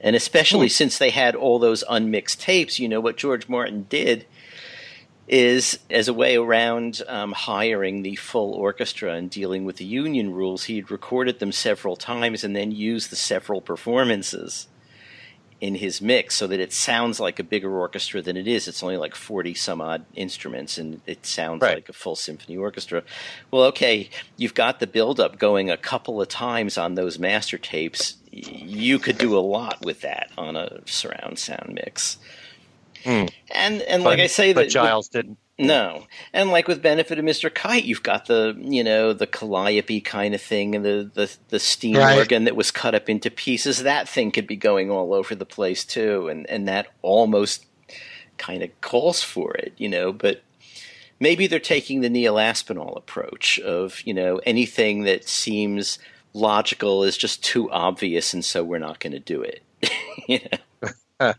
[0.00, 0.72] And especially hmm.
[0.72, 4.26] since they had all those unmixed tapes, you know what George Martin did
[5.28, 10.32] is as a way around um, hiring the full orchestra and dealing with the union
[10.32, 10.64] rules.
[10.64, 14.66] He had recorded them several times and then used the several performances
[15.62, 18.66] in his mix so that it sounds like a bigger orchestra than it is.
[18.66, 21.76] It's only like 40 some odd instruments and it sounds right.
[21.76, 23.04] like a full symphony orchestra.
[23.52, 28.16] Well, okay, you've got the buildup going a couple of times on those master tapes.
[28.32, 32.18] You could do a lot with that on a surround sound mix.
[33.04, 33.30] Mm.
[33.54, 35.38] And and like I say, but Giles didn't.
[35.58, 37.52] No, and like with benefit of Mr.
[37.52, 41.58] Kite, you've got the you know the calliope kind of thing, and the the, the
[41.58, 42.16] steam right.
[42.18, 43.82] organ that was cut up into pieces.
[43.82, 47.66] That thing could be going all over the place too, and and that almost
[48.38, 50.12] kind of calls for it, you know.
[50.12, 50.42] But
[51.20, 55.98] maybe they're taking the Neil Aspinall approach of you know anything that seems
[56.32, 59.62] logical is just too obvious, and so we're not going to do it.
[60.28, 60.58] you know?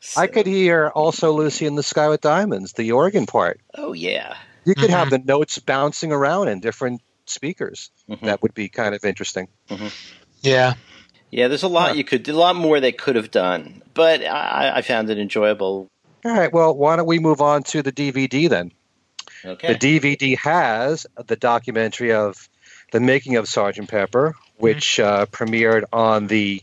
[0.00, 0.22] So.
[0.22, 3.60] I could hear also Lucy in the Sky with Diamonds, the organ part.
[3.74, 4.36] Oh yeah.
[4.64, 4.92] You could mm-hmm.
[4.94, 7.90] have the notes bouncing around in different speakers.
[8.08, 8.26] Mm-hmm.
[8.26, 9.48] That would be kind of interesting.
[9.68, 9.88] Mm-hmm.
[10.40, 10.74] Yeah.
[11.30, 14.72] Yeah, there's a lot you could, a lot more they could have done, but I,
[14.76, 15.86] I found it enjoyable.
[16.24, 18.72] All right, well, why don't we move on to the DVD then?
[19.44, 19.74] Okay.
[19.74, 22.48] The DVD has the documentary of
[22.90, 25.22] the making of Sergeant Pepper, which mm-hmm.
[25.22, 26.62] uh, premiered on the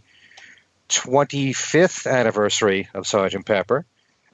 [0.90, 3.86] 25th anniversary of Sergeant Pepper.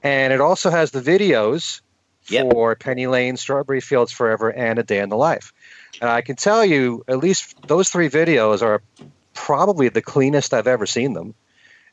[0.02, 1.80] And it also has the videos
[2.28, 2.50] yep.
[2.50, 5.52] for Penny Lane, Strawberry Fields Forever, and A Day in the Life.
[6.00, 8.82] And I can tell you, at least those three videos are
[9.32, 11.34] probably the cleanest I've ever seen them.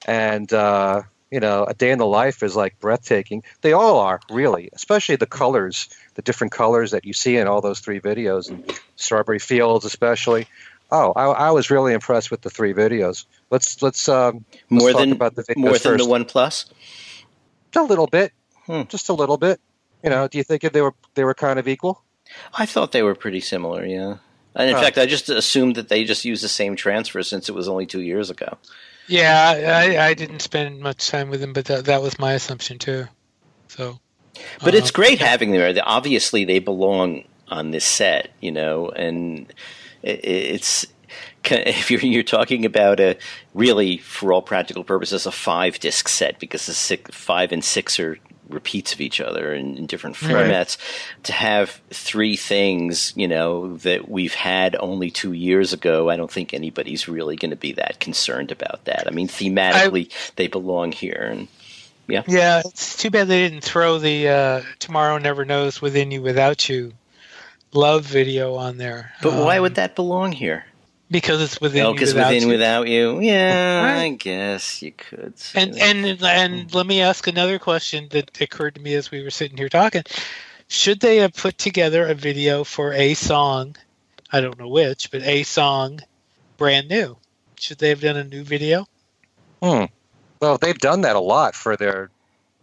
[0.05, 3.43] And, uh, you know, A Day in the Life is like breathtaking.
[3.61, 7.61] They all are, really, especially the colors, the different colors that you see in all
[7.61, 10.47] those three videos, and Strawberry Fields, especially.
[10.91, 13.25] Oh, I, I was really impressed with the three videos.
[13.51, 16.03] Let's let's um, more let's than about the videos more than first.
[16.03, 16.65] the One Plus.
[17.75, 18.33] A little bit,
[18.65, 18.83] hmm.
[18.87, 19.59] just a little bit.
[20.03, 22.03] You know, do you think they were they were kind of equal?
[22.53, 23.85] I thought they were pretty similar.
[23.85, 24.17] Yeah,
[24.55, 27.55] and in fact, I just assumed that they just used the same transfer since it
[27.55, 28.57] was only two years ago.
[29.07, 32.79] Yeah, I, I didn't spend much time with them, but that, that was my assumption
[32.79, 33.07] too.
[33.67, 33.99] So,
[34.63, 35.27] but uh, it's great yeah.
[35.27, 35.83] having them there.
[35.85, 39.51] Obviously, they belong on this set, you know, and
[40.03, 40.85] it's
[41.45, 43.17] if you're you're talking about a
[43.53, 47.99] really for all practical purposes a five disc set because the six, five and six
[47.99, 48.17] are
[48.49, 51.23] repeats of each other in, in different formats right.
[51.23, 56.31] to have three things you know that we've had only two years ago i don't
[56.31, 60.47] think anybody's really going to be that concerned about that i mean thematically I, they
[60.47, 61.47] belong here and
[62.07, 62.23] Yeah.
[62.27, 66.67] Yeah, it's too bad they didn't throw the uh, "Tomorrow Never Knows Within You Without
[66.67, 66.91] You"
[67.73, 69.13] love video on there.
[69.21, 70.65] But um, why would that belong here?
[71.11, 71.85] Because it's within.
[71.85, 72.47] Oh, because within you.
[72.47, 73.19] without you.
[73.19, 74.03] Yeah, right.
[74.03, 75.33] I guess you could.
[75.53, 79.29] And and and let me ask another question that occurred to me as we were
[79.29, 80.03] sitting here talking.
[80.69, 83.75] Should they have put together a video for a song?
[84.31, 85.99] I don't know which, but a song,
[86.55, 87.17] brand new.
[87.55, 88.87] Should they have done a new video?
[89.61, 89.85] Hmm.
[90.39, 92.09] Well, they've done that a lot for their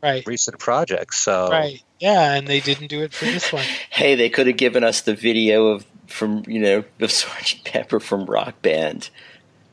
[0.03, 0.27] right.
[0.27, 1.19] recent projects.
[1.21, 3.65] So right, yeah, and they didn't do it for this one.
[3.91, 8.01] hey, they could have given us the video of from you know of Sergeant Pepper
[8.01, 9.11] from Rock Band.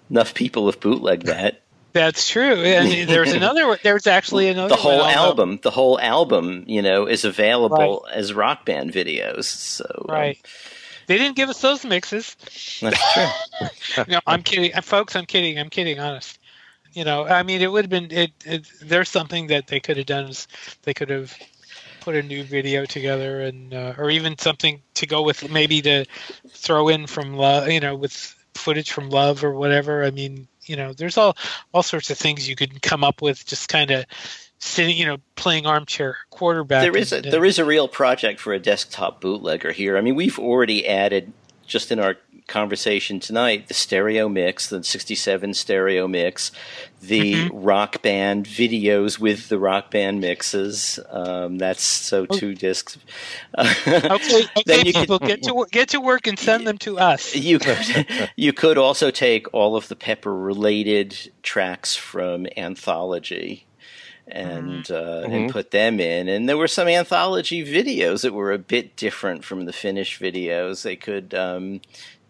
[0.09, 1.61] Enough people have bootlegged that.
[1.93, 2.55] That's true.
[2.55, 3.79] And there's another.
[3.81, 4.69] There's actually another.
[4.69, 8.15] The whole album, the whole album, you know, is available right.
[8.15, 9.45] as rock band videos.
[9.45, 10.35] So um, right.
[10.35, 10.51] Um,
[11.07, 12.35] they didn't give us those mixes.
[12.81, 13.13] That's
[13.93, 14.03] true.
[14.07, 15.15] no, I'm kidding, folks.
[15.15, 15.57] I'm kidding.
[15.57, 15.99] I'm kidding.
[15.99, 16.39] Honest.
[16.93, 18.11] You know, I mean, it would have been.
[18.11, 18.67] It, it.
[18.81, 20.25] There's something that they could have done.
[20.25, 20.47] Is
[20.83, 21.37] they could have
[22.05, 26.05] put a new video together, and uh, or even something to go with, maybe to
[26.49, 27.67] throw in from love.
[27.67, 28.13] You know, with
[28.53, 30.05] footage from love or whatever.
[30.05, 31.35] I mean, you know, there's all
[31.73, 34.05] all sorts of things you could come up with, just kind of
[34.59, 36.83] sitting, you know, playing armchair quarterback.
[36.83, 39.97] There is a and, there is a real project for a desktop bootlegger here.
[39.97, 41.33] I mean, we've already added
[41.65, 46.51] just in our conversation tonight the stereo mix, the 67 stereo mix,
[47.01, 47.57] the mm-hmm.
[47.57, 50.99] rock band videos with the rock band mixes.
[51.09, 52.37] Um, that's so oh.
[52.37, 52.97] two discs.
[53.57, 53.97] okay,
[54.57, 57.35] okay people, could, get to work, get to work and send them to us.
[57.45, 63.65] You could you could also take all of the Pepper related tracks from Anthology
[64.27, 64.93] and mm-hmm.
[64.93, 65.33] Uh, mm-hmm.
[65.33, 66.27] and put them in.
[66.27, 70.83] And there were some anthology videos that were a bit different from the finished videos.
[70.83, 71.81] They could um,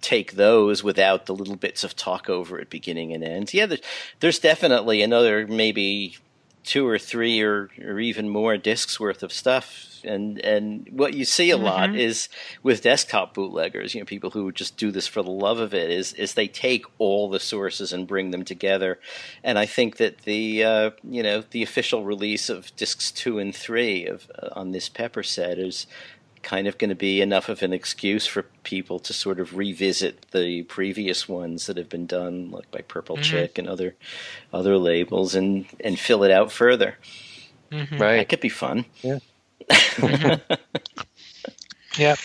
[0.01, 3.53] take those without the little bits of talk over at beginning and end.
[3.53, 3.81] Yeah, there's,
[4.19, 6.17] there's definitely another maybe
[6.65, 9.91] two or three or, or even more discs worth of stuff.
[10.03, 11.63] And and what you see a mm-hmm.
[11.63, 12.29] lot is
[12.61, 15.89] with desktop bootleggers, you know, people who just do this for the love of it,
[15.89, 18.99] is is they take all the sources and bring them together.
[19.43, 23.55] And I think that the uh, you know the official release of discs two and
[23.55, 25.87] three of uh, on this Pepper set is
[26.45, 30.27] kind of going to be enough of an excuse for people to sort of revisit
[30.29, 33.23] the previous ones that have been done, like by Purple mm-hmm.
[33.23, 33.95] Chick and other
[34.53, 36.97] other labels, and and fill it out further.
[37.71, 37.97] Mm-hmm.
[37.97, 38.85] Right, that could be fun.
[39.01, 39.17] Yeah.
[41.97, 42.15] yeah.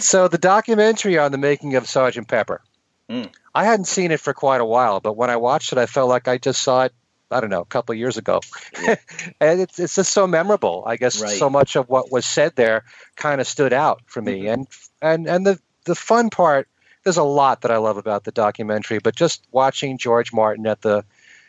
[0.00, 2.60] So the documentary on the making of Sergeant Pepper.
[3.08, 3.30] Mm.
[3.54, 6.08] I hadn't seen it for quite a while, but when I watched it, I felt
[6.08, 6.92] like I just saw it
[7.34, 8.40] I don't know, a couple of years ago.
[8.80, 8.96] Yeah.
[9.40, 10.84] and it's, it's just so memorable.
[10.86, 11.36] I guess right.
[11.36, 12.84] so much of what was said there
[13.16, 14.42] kind of stood out for me.
[14.42, 14.48] Mm-hmm.
[14.48, 14.66] And,
[15.02, 16.68] and, and the, the fun part,
[17.02, 20.80] there's a lot that I love about the documentary, but just watching George Martin at
[20.80, 21.04] the,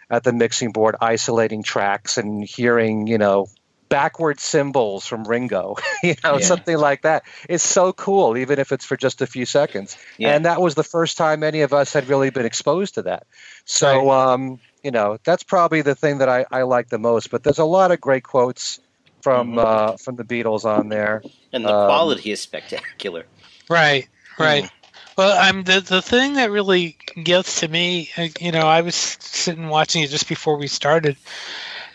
[0.10, 3.48] at the mixing board, isolating tracks and hearing, you know,
[3.90, 6.46] backward cymbals from Ringo, you know, yeah.
[6.46, 7.24] something like that.
[7.48, 9.98] It's so cool, even if it's for just a few seconds.
[10.18, 10.36] Yeah.
[10.36, 13.26] And that was the first time any of us had really been exposed to that.
[13.66, 14.34] So, right.
[14.34, 17.32] um, you know, that's probably the thing that I, I like the most.
[17.32, 18.80] But there's a lot of great quotes
[19.20, 19.60] from mm-hmm.
[19.60, 23.26] uh, from the Beatles on there, and the um, quality is spectacular.
[23.68, 24.66] Right, right.
[24.66, 24.70] Mm.
[25.18, 28.12] Well, I'm the the thing that really gets to me.
[28.16, 31.18] Uh, you know, I was sitting watching it just before we started,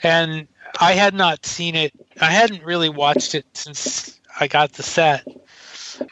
[0.03, 0.48] and
[0.81, 1.92] I had not seen it.
[2.20, 5.24] I hadn't really watched it since I got the set.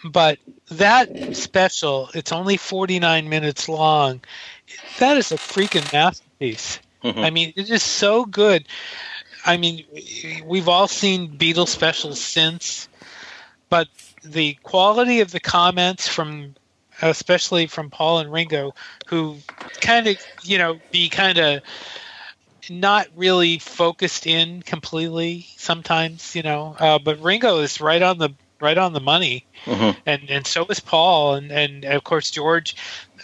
[0.05, 0.39] But
[0.71, 4.21] that special, it's only 49 minutes long.
[5.01, 6.28] That is a freaking masterpiece.
[7.03, 7.19] Mm-hmm.
[7.19, 8.67] I mean, it is so good.
[9.45, 9.85] I mean,
[10.45, 12.89] we've all seen Beatles specials since,
[13.69, 13.89] but
[14.25, 16.55] the quality of the comments from,
[17.01, 18.75] especially from Paul and Ringo,
[19.07, 19.37] who
[19.81, 21.63] kind of, you know, be kind of
[22.69, 26.77] not really focused in completely sometimes, you know.
[26.79, 28.31] Uh, but Ringo is right on the
[28.61, 29.99] right on the money, mm-hmm.
[30.07, 32.77] and and so is Paul, and and of course George.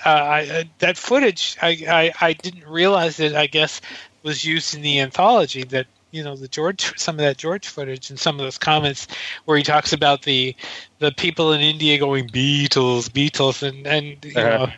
[0.05, 3.81] Uh, I, uh, that footage, I, I I didn't realize that I guess
[4.23, 5.65] was used in the anthology.
[5.65, 9.07] That you know the George, some of that George footage, and some of those comments
[9.45, 10.55] where he talks about the
[10.99, 14.67] the people in India going Beatles, Beatles, and and you uh-huh.
[14.67, 14.73] know,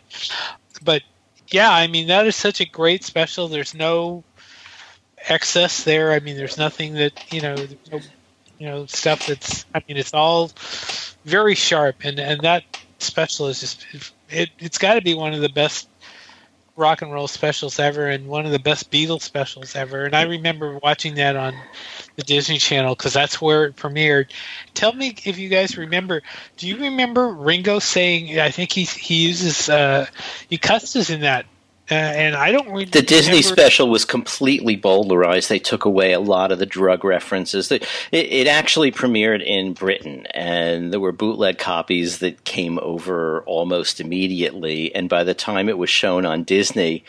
[0.83, 1.03] but
[1.49, 3.47] yeah, I mean that is such a great special.
[3.47, 4.23] There's no
[5.29, 6.11] excess there.
[6.11, 7.55] I mean, there's nothing that you know,
[7.91, 7.99] no,
[8.59, 9.65] you know, stuff that's.
[9.73, 10.51] I mean, it's all
[11.25, 12.63] very sharp, and and that
[12.99, 13.85] special is just
[14.29, 14.49] it.
[14.59, 15.89] It's got to be one of the best
[16.75, 20.05] rock and roll specials ever, and one of the best Beatles specials ever.
[20.05, 21.53] And I remember watching that on
[22.15, 24.31] the Disney Channel because that's where it premiered.
[24.73, 26.21] Tell me if you guys remember.
[26.57, 28.39] Do you remember Ringo saying?
[28.39, 30.05] I think he he uses uh,
[30.49, 31.45] he cusses in that
[31.89, 35.47] Uh, and I don't really The Disney special was completely bowlerized.
[35.47, 37.71] They took away a lot of the drug references.
[37.71, 44.01] It, it actually premiered in Britain, and there were bootleg copies that came over almost
[44.01, 44.93] immediately.
[44.93, 47.05] And by the time it was shown on Disney,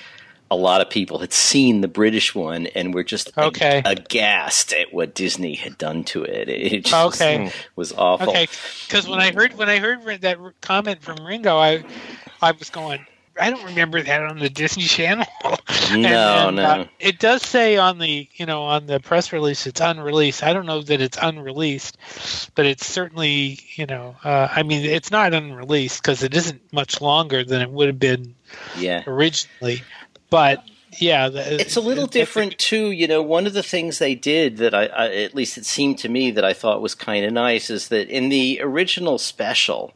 [0.50, 3.82] a lot of people had seen the British one and were just okay.
[3.84, 6.48] aghast at what Disney had done to it.
[6.48, 7.50] It just okay.
[7.76, 8.30] was awful.
[8.30, 8.46] Okay,
[8.86, 11.84] because when I heard when I heard that comment from Ringo, I
[12.40, 13.04] I was going.
[13.40, 15.26] I don't remember that on the Disney Channel.
[15.44, 15.58] no,
[16.48, 16.62] and, no.
[16.62, 20.42] Uh, it does say on the you know on the press release it's unreleased.
[20.42, 21.98] I don't know that it's unreleased,
[22.54, 27.00] but it's certainly you know uh, I mean it's not unreleased because it isn't much
[27.00, 28.34] longer than it would have been
[28.76, 29.02] yeah.
[29.06, 29.82] originally.
[30.30, 30.64] But
[30.98, 32.90] yeah, the, it's a little different too.
[32.90, 35.98] You know, one of the things they did that I, I at least it seemed
[35.98, 39.92] to me that I thought was kind of nice is that in the original special,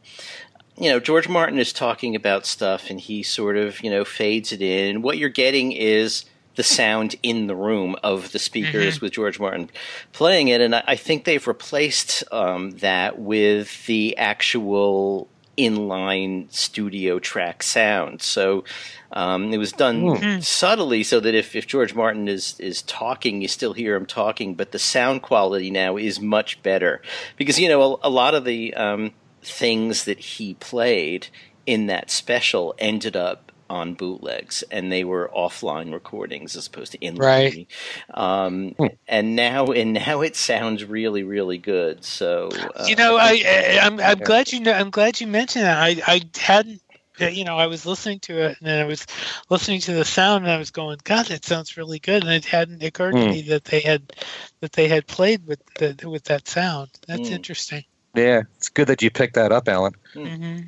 [0.77, 4.51] you know, George Martin is talking about stuff and he sort of, you know, fades
[4.51, 4.89] it in.
[4.89, 9.05] And what you're getting is the sound in the room of the speakers mm-hmm.
[9.05, 9.69] with George Martin
[10.11, 10.61] playing it.
[10.61, 18.21] And I, I think they've replaced um, that with the actual inline studio track sound.
[18.23, 18.63] So
[19.11, 20.39] um, it was done mm-hmm.
[20.41, 24.55] subtly so that if, if George Martin is, is talking, you still hear him talking,
[24.55, 27.01] but the sound quality now is much better.
[27.37, 29.11] Because, you know, a, a lot of the um,
[29.45, 31.27] things that he played
[31.65, 36.97] in that special ended up on bootlegs and they were offline recordings as opposed to
[36.99, 37.65] in right.
[38.13, 38.87] Um, hmm.
[39.07, 42.03] and now and now it sounds really really good.
[42.03, 45.65] So uh, you know, I, I I'm I'm glad you know I'm glad you mentioned
[45.65, 45.77] that.
[45.77, 46.81] I I hadn't
[47.19, 49.05] you know, I was listening to it and then I was
[49.49, 52.23] listening to the sound and I was going, God, that sounds really good.
[52.23, 53.23] And it hadn't occurred mm.
[53.23, 54.13] to me that they had
[54.61, 56.89] that they had played with the, with that sound.
[57.07, 57.31] That's mm.
[57.31, 57.83] interesting.
[58.15, 59.93] Yeah, it's good that you picked that up, Alan.
[60.13, 60.61] Mm-hmm.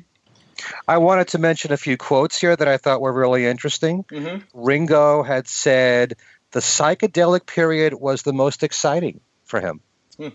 [0.88, 4.04] I wanted to mention a few quotes here that I thought were really interesting.
[4.04, 4.44] Mm-hmm.
[4.54, 6.16] Ringo had said
[6.52, 9.80] the psychedelic period was the most exciting for him.
[10.16, 10.28] Hmm.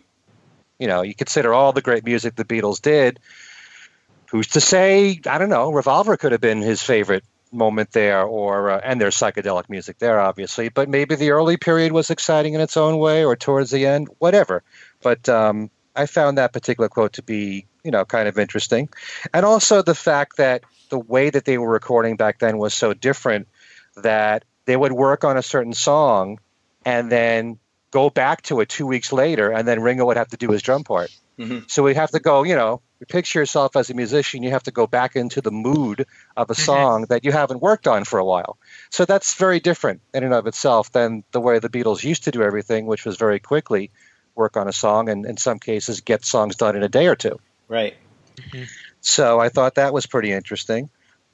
[0.80, 3.20] You know, you consider all the great music the Beatles did.
[4.30, 5.20] Who's to say?
[5.28, 5.72] I don't know.
[5.72, 10.20] Revolver could have been his favorite moment there, or uh, and there's psychedelic music there,
[10.20, 10.70] obviously.
[10.70, 14.08] But maybe the early period was exciting in its own way, or towards the end,
[14.20, 14.64] whatever.
[15.02, 18.90] But um, I found that particular quote to be you know, kind of interesting.
[19.34, 22.94] And also the fact that the way that they were recording back then was so
[22.94, 23.48] different
[23.98, 26.40] that they would work on a certain song
[26.86, 27.60] and then
[27.92, 30.62] go back to it two weeks later, and then Ringo would have to do his
[30.62, 31.12] drum part.
[31.38, 31.60] Mm-hmm.
[31.68, 34.64] So we have to go, you know, you picture yourself as a musician, you have
[34.64, 36.06] to go back into the mood
[36.38, 36.62] of a mm-hmm.
[36.62, 38.58] song that you haven't worked on for a while.
[38.92, 42.32] So that's very different in and of itself than the way the Beatles used to
[42.32, 43.92] do everything, which was very quickly
[44.36, 47.16] work on a song and in some cases get songs done in a day or
[47.16, 47.40] two.
[47.68, 47.96] Right.
[48.38, 48.64] Mm-hmm.
[49.02, 50.90] So I thought that was pretty interesting.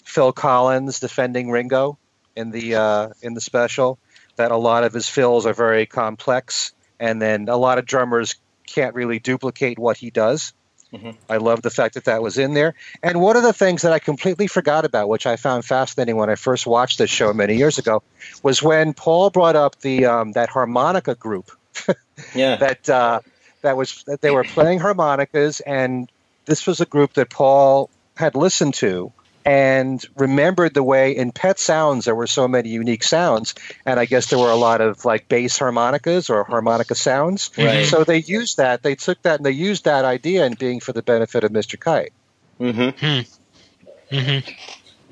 [0.05, 1.97] Phil Collins defending Ringo
[2.35, 3.99] in the uh, in the special
[4.37, 8.35] that a lot of his fills are very complex, and then a lot of drummers
[8.65, 10.53] can't really duplicate what he does.
[10.93, 11.11] Mm-hmm.
[11.29, 12.73] I love the fact that that was in there.
[13.03, 16.29] And one of the things that I completely forgot about, which I found fascinating when
[16.29, 18.03] I first watched this show many years ago,
[18.41, 21.51] was when Paul brought up the um, that harmonica group.
[22.35, 22.55] yeah.
[22.57, 23.19] That uh,
[23.61, 26.09] that was that they were playing harmonicas and
[26.45, 29.11] this was a group that Paul had listened to
[29.47, 33.55] and remembered the way in Pet Sounds there were so many unique sounds,
[33.85, 37.51] and I guess there were a lot of like bass harmonicas or harmonica sounds.
[37.57, 37.85] Right.
[37.85, 38.83] So they used that.
[38.83, 41.79] They took that and they used that idea in being for the benefit of Mr.
[41.79, 42.11] Kite.
[42.59, 42.89] Mm-hmm.
[43.05, 44.15] Hmm.
[44.15, 44.51] Mm-hmm.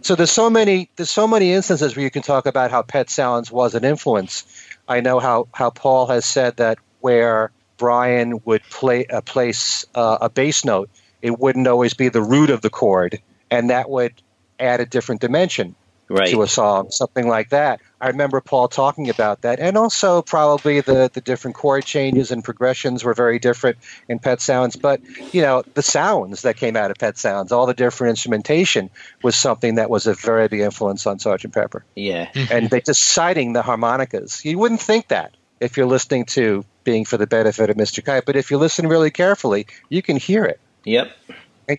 [0.01, 3.09] So there's so many there's so many instances where you can talk about how Pet
[3.09, 4.43] Sounds was an influence.
[4.87, 10.17] I know how how Paul has said that where Brian would play uh, place uh,
[10.21, 10.89] a bass note
[11.21, 13.19] it wouldn't always be the root of the chord,
[13.49, 14.13] and that would
[14.59, 15.75] add a different dimension
[16.09, 16.29] right.
[16.29, 17.81] to a song, something like that.
[17.99, 22.43] I remember Paul talking about that, and also probably the the different chord changes and
[22.43, 23.77] progressions were very different
[24.07, 24.75] in Pet Sounds.
[24.75, 25.01] But
[25.33, 28.89] you know, the sounds that came out of Pet Sounds, all the different instrumentation,
[29.23, 31.83] was something that was a very big influence on Sergeant Pepper.
[31.95, 32.53] Yeah, mm-hmm.
[32.53, 34.43] and they just citing the harmonicas.
[34.45, 38.03] You wouldn't think that if you're listening to being for the benefit of Mr.
[38.03, 40.59] Kite, but if you listen really carefully, you can hear it.
[40.83, 41.11] Yep.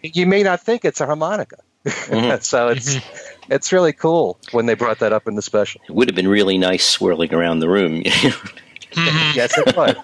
[0.02, 1.58] You may not think it's a harmonica.
[1.86, 2.38] Mm-hmm.
[2.40, 3.52] so it's mm-hmm.
[3.52, 5.80] it's really cool when they brought that up in the special.
[5.88, 8.02] It would have been really nice swirling around the room.
[8.92, 9.36] Mm-hmm.
[9.36, 9.98] yes, it would.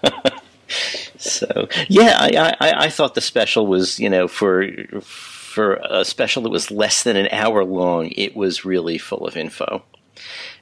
[1.17, 4.67] so yeah, I, I, I thought the special was you know for
[5.01, 9.37] for a special that was less than an hour long, it was really full of
[9.37, 9.83] info.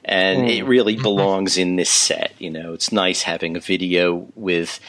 [0.05, 0.57] And mm.
[0.57, 1.03] it really mm-hmm.
[1.03, 2.33] belongs in this set.
[2.39, 4.79] You know, it's nice having a video with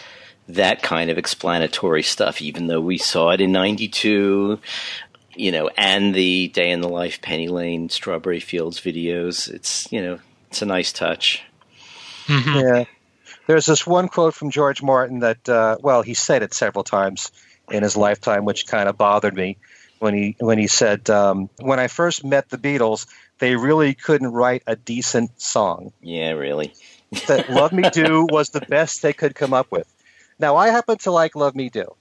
[0.48, 4.58] that kind of explanatory stuff, even though we saw it in 92.
[5.34, 9.48] You know, and the Day in the Life Penny Lane Strawberry Fields videos.
[9.52, 10.18] It's you know,
[10.48, 11.42] it's a nice touch.
[12.26, 12.58] Mm-hmm.
[12.58, 12.84] Yeah.
[13.46, 17.32] There's this one quote from George Martin that, uh, well, he said it several times
[17.70, 19.58] in his lifetime, which kind of bothered me
[19.98, 23.06] when he when he said, um, "When I first met the Beatles,
[23.38, 26.74] they really couldn't write a decent song." Yeah, really.
[27.28, 29.86] that "Love Me Do" was the best they could come up with.
[30.38, 31.94] Now, I happen to like "Love Me Do,"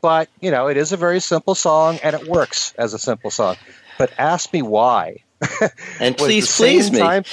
[0.00, 3.30] but you know, it is a very simple song and it works as a simple
[3.30, 3.56] song.
[3.98, 5.22] But ask me why.
[6.00, 7.24] and please, please me.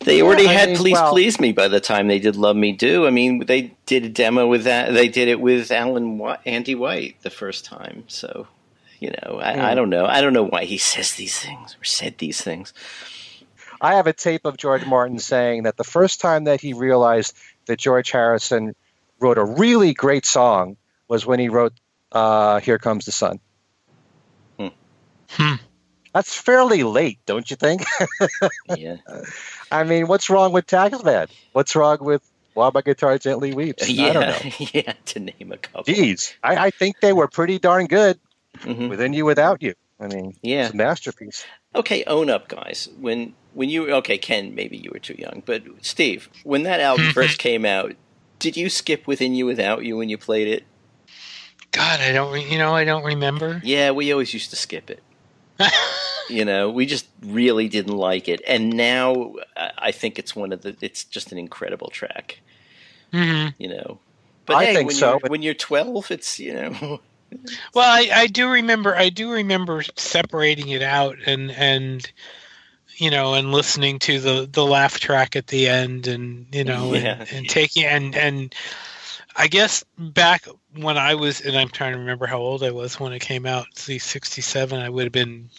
[0.00, 2.56] They yeah, already had mean, "Please well, Please Me" by the time they did "Love
[2.56, 4.92] Me Do." I mean, they did a demo with that.
[4.92, 8.04] They did it with Alan Andy White the first time.
[8.08, 8.46] So,
[9.00, 9.52] you know, I.
[9.52, 9.76] I hmm.
[9.76, 10.04] don't know.
[10.06, 12.72] I don't know why he says these things or said these things.
[13.80, 17.34] I have a tape of George Martin saying that the first time that he realized
[17.66, 18.74] that George Harrison
[19.20, 20.76] wrote a really great song
[21.08, 21.74] was when he wrote
[22.12, 23.40] uh, "Here Comes the Sun."
[24.58, 24.68] Hmm.
[25.30, 25.54] Hmm.
[26.14, 27.82] That's fairly late, don't you think?
[28.76, 28.96] yeah.
[29.72, 31.28] I mean, what's wrong with Taxman?
[31.52, 32.22] What's wrong with
[32.54, 33.88] While My Guitar Gently Weeps?
[33.90, 34.66] Yeah, I don't know.
[34.72, 35.92] yeah, to name a couple.
[35.92, 38.20] Jeez, I, I think they were pretty darn good.
[38.58, 38.88] Mm-hmm.
[38.88, 39.74] Within You, Without You.
[39.98, 41.44] I mean, yeah, it's a masterpiece.
[41.74, 42.88] Okay, own up, guys.
[42.98, 47.10] When when you okay, Ken, maybe you were too young, but Steve, when that album
[47.12, 47.94] first came out,
[48.38, 50.64] did you skip Within You, Without You when you played it?
[51.74, 52.32] God, I don't.
[52.32, 53.60] Re- you know, I don't remember.
[53.64, 55.02] Yeah, we always used to skip it.
[56.30, 60.62] you know, we just really didn't like it, and now I think it's one of
[60.62, 60.76] the.
[60.80, 62.40] It's just an incredible track.
[63.12, 63.60] Mm-hmm.
[63.60, 63.98] You know,
[64.46, 65.10] but I hey, think when so.
[65.10, 67.00] You're, when you're 12, it's you know.
[67.74, 68.94] well, I, I do remember.
[68.94, 72.08] I do remember separating it out and and
[72.98, 76.94] you know and listening to the the laugh track at the end and you know
[76.94, 77.18] yeah.
[77.18, 78.54] and, and taking and and
[79.36, 83.00] I guess back when I was, and I'm trying to remember how old I was
[83.00, 83.66] when it came out.
[83.74, 84.78] See, 67.
[84.78, 85.50] I would have been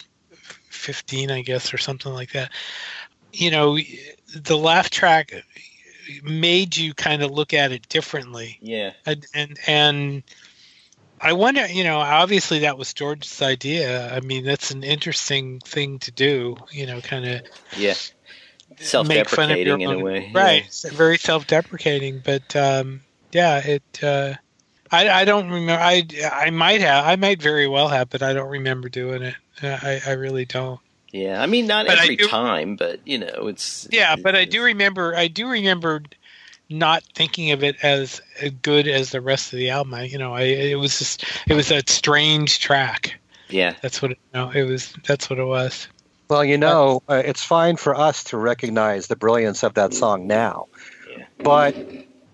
[0.69, 2.51] 15, I guess, or something like that.
[3.33, 3.77] You know,
[4.33, 5.33] the laugh track
[6.23, 8.57] made you kind of look at it differently.
[8.61, 8.93] Yeah.
[9.05, 10.23] And and, and
[11.19, 14.13] I wonder, you know, obviously that was George's idea.
[14.13, 16.55] I mean, that's an interesting thing to do.
[16.71, 17.41] You know, kind of.
[17.77, 17.95] Yeah.
[18.77, 20.65] Self-deprecating in a way, right?
[20.83, 20.91] Yeah.
[20.91, 23.01] Very self-deprecating, but um,
[23.35, 24.03] yeah, it.
[24.03, 24.33] Uh,
[24.91, 25.83] I, I don't remember.
[25.83, 27.05] I I might have.
[27.05, 29.35] I might very well have, but I don't remember doing it.
[29.61, 30.79] I, I really don't.
[31.11, 33.87] Yeah, I mean, not but every do, time, but you know, it's.
[33.91, 35.15] Yeah, but I do remember.
[35.15, 36.03] I do remember
[36.69, 38.21] not thinking of it as
[38.61, 39.93] good as the rest of the album.
[39.93, 43.19] I, you know, I it was just it was a strange track.
[43.49, 44.93] Yeah, that's what it, no, it was.
[45.05, 45.89] That's what it was.
[46.29, 50.25] Well, you know, uh, it's fine for us to recognize the brilliance of that song
[50.25, 50.67] now,
[51.15, 51.25] yeah.
[51.37, 51.75] but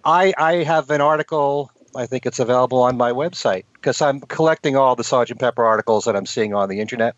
[0.03, 4.75] I I have an article I think it's available on my website because I'm collecting
[4.75, 7.15] all the Sergeant Pepper articles that I'm seeing on the internet.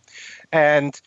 [0.51, 0.99] And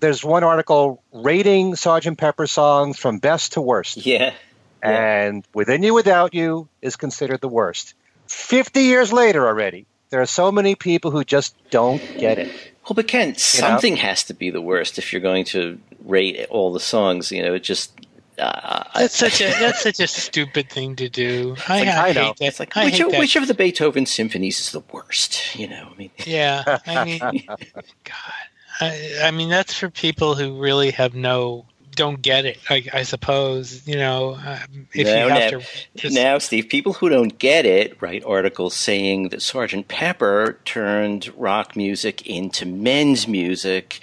[0.00, 4.04] there's one article rating Sergeant Pepper songs from best to worst.
[4.06, 4.34] Yeah.
[4.82, 7.94] And Within You Without You is considered the worst.
[8.26, 12.48] 50 years later already, there are so many people who just don't get it.
[12.84, 14.00] Well, but Ken, something know?
[14.00, 17.32] has to be the worst if you're going to rate all the songs.
[17.32, 17.92] You know, it just
[18.38, 21.56] uh, that's such a that's such a stupid thing to do.
[21.68, 22.46] I, like, I, I hate that.
[22.46, 25.54] It's like which, of, which of the Beethoven symphonies is the worst?
[25.56, 28.44] You know, I mean, yeah, I mean, God,
[28.80, 32.58] I, I, mean that's for people who really have no don't get it.
[32.68, 35.66] I, I suppose you know um, if now, you have now, to.
[35.96, 41.32] Just, now, Steve, people who don't get it write articles saying that Sergeant Pepper turned
[41.36, 44.00] rock music into men's music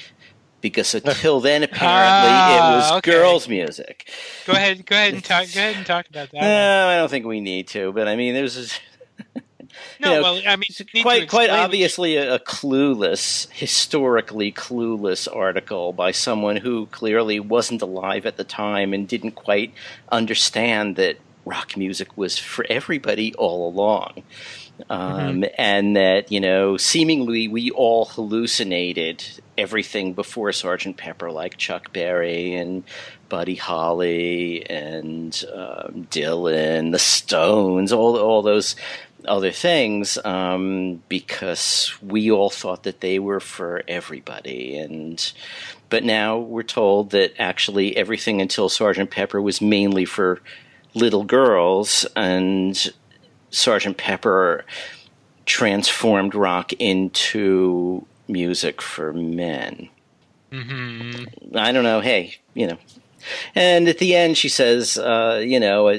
[0.61, 3.11] because until then apparently ah, it was okay.
[3.11, 4.09] girls' music.
[4.45, 5.47] Go ahead, go ahead and talk.
[5.53, 6.41] Go ahead and talk about that.
[6.41, 7.91] No, I don't think we need to.
[7.91, 8.79] But I mean, there's.
[9.99, 10.69] no, know, well, I mean,
[11.01, 18.25] quite quite obviously a, a, clueless, historically clueless article by someone who clearly wasn't alive
[18.25, 19.73] at the time and didn't quite
[20.11, 24.23] understand that rock music was for everybody all along.
[24.89, 25.43] Um, mm-hmm.
[25.57, 29.23] and that you know seemingly we all hallucinated
[29.57, 32.83] everything before Sergeant Pepper, like Chuck Berry and
[33.29, 38.75] Buddy Holly and um, Dylan, the Stones, all all those
[39.25, 45.31] other things, um, because we all thought that they were for everybody, and
[45.89, 50.41] but now we're told that actually everything until Sergeant Pepper was mainly for
[50.93, 52.91] little girls, and
[53.51, 54.65] Sergeant Pepper
[55.45, 59.89] transformed rock into music for men.
[60.51, 61.57] Mm-hmm.
[61.57, 62.01] I don't know.
[62.01, 62.77] Hey, you know.
[63.53, 65.93] And at the end, she says, uh, you know,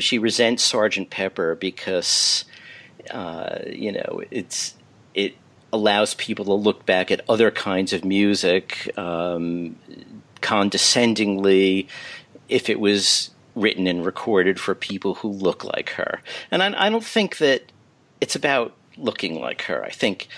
[0.00, 2.44] she resents Sergeant Pepper because,
[3.10, 4.74] uh, you know, it's
[5.14, 5.34] it
[5.72, 9.76] allows people to look back at other kinds of music um,
[10.40, 11.88] condescendingly
[12.48, 16.20] if it was written and recorded for people who look like her.
[16.50, 17.72] And I, I don't think that
[18.20, 19.82] it's about looking like her.
[19.82, 20.28] I think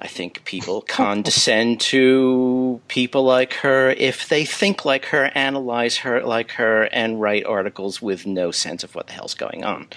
[0.00, 6.22] I think people condescend to people like her if they think like her, analyze her
[6.22, 9.88] like her, and write articles with no sense of what the hell's going on.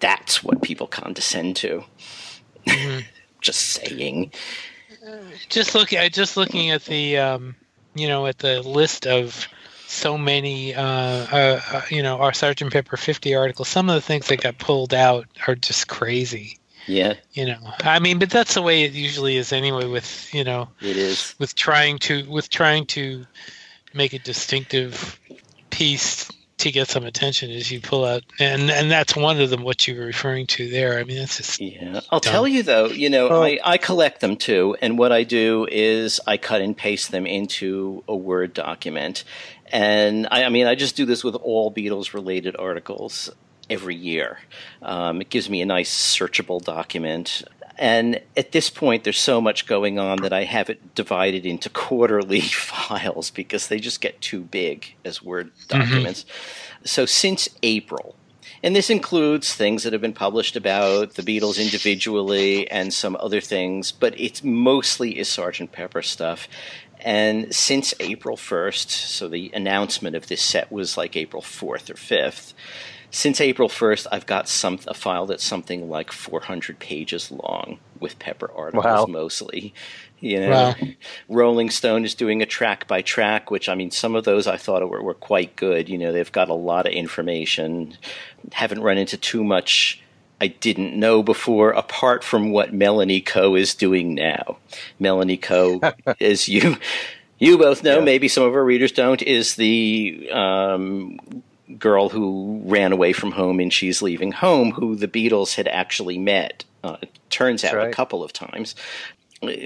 [0.00, 1.84] That's what people condescend to.
[2.66, 3.00] Mm-hmm.
[3.40, 4.32] just saying.
[5.50, 7.54] Just look at just looking at the um,
[7.94, 9.46] you know at the list of
[9.94, 13.68] so many uh, uh, uh you know our Sergeant Pepper 50 articles.
[13.68, 16.58] Some of the things that got pulled out are just crazy.
[16.86, 17.14] Yeah.
[17.32, 19.86] You know, I mean, but that's the way it usually is anyway.
[19.86, 23.24] With you know, it is with trying to with trying to
[23.94, 25.18] make a distinctive
[25.70, 29.62] piece to get some attention as you pull out and and that's one of them
[29.62, 32.32] what you were referring to there i mean that's just yeah i'll dumb.
[32.32, 33.42] tell you though you know oh.
[33.42, 37.26] I, I collect them too and what i do is i cut and paste them
[37.26, 39.24] into a word document
[39.74, 43.30] and I, I mean i just do this with all beatles related articles
[43.70, 44.38] every year.
[44.82, 47.42] Um, it gives me a nice searchable document.
[47.76, 51.68] And at this point, there's so much going on that I have it divided into
[51.68, 55.80] quarterly files because they just get too big as Word mm-hmm.
[55.80, 56.24] documents.
[56.24, 56.86] Mm-hmm.
[56.86, 58.14] So since April,
[58.62, 63.40] and this includes things that have been published about the Beatles individually and some other
[63.40, 65.70] things, but it's mostly is Sgt.
[65.70, 66.48] Pepper stuff.
[67.04, 71.94] And since April 1st, so the announcement of this set was like April 4th or
[71.94, 72.54] 5th,
[73.10, 78.18] since April 1st, I've got some a file that's something like 400 pages long with
[78.18, 79.06] Pepper articles wow.
[79.06, 79.72] mostly.
[80.18, 80.74] You know, wow.
[81.28, 84.56] Rolling Stone is doing a track by track, which I mean, some of those I
[84.56, 85.88] thought were, were quite good.
[85.88, 87.96] You know, they've got a lot of information.
[88.52, 90.02] Haven't run into too much
[90.40, 94.58] I didn't know before, apart from what Melanie Coe is doing now.
[94.98, 95.80] Melanie Coe,
[96.20, 96.76] as you
[97.38, 98.04] you both know, yeah.
[98.04, 101.18] maybe some of our readers don't, is the um,
[101.78, 106.18] girl who ran away from home and she's leaving home, who the Beatles had actually
[106.18, 106.64] met.
[106.82, 106.98] Uh,
[107.30, 107.88] turns out right.
[107.88, 108.74] a couple of times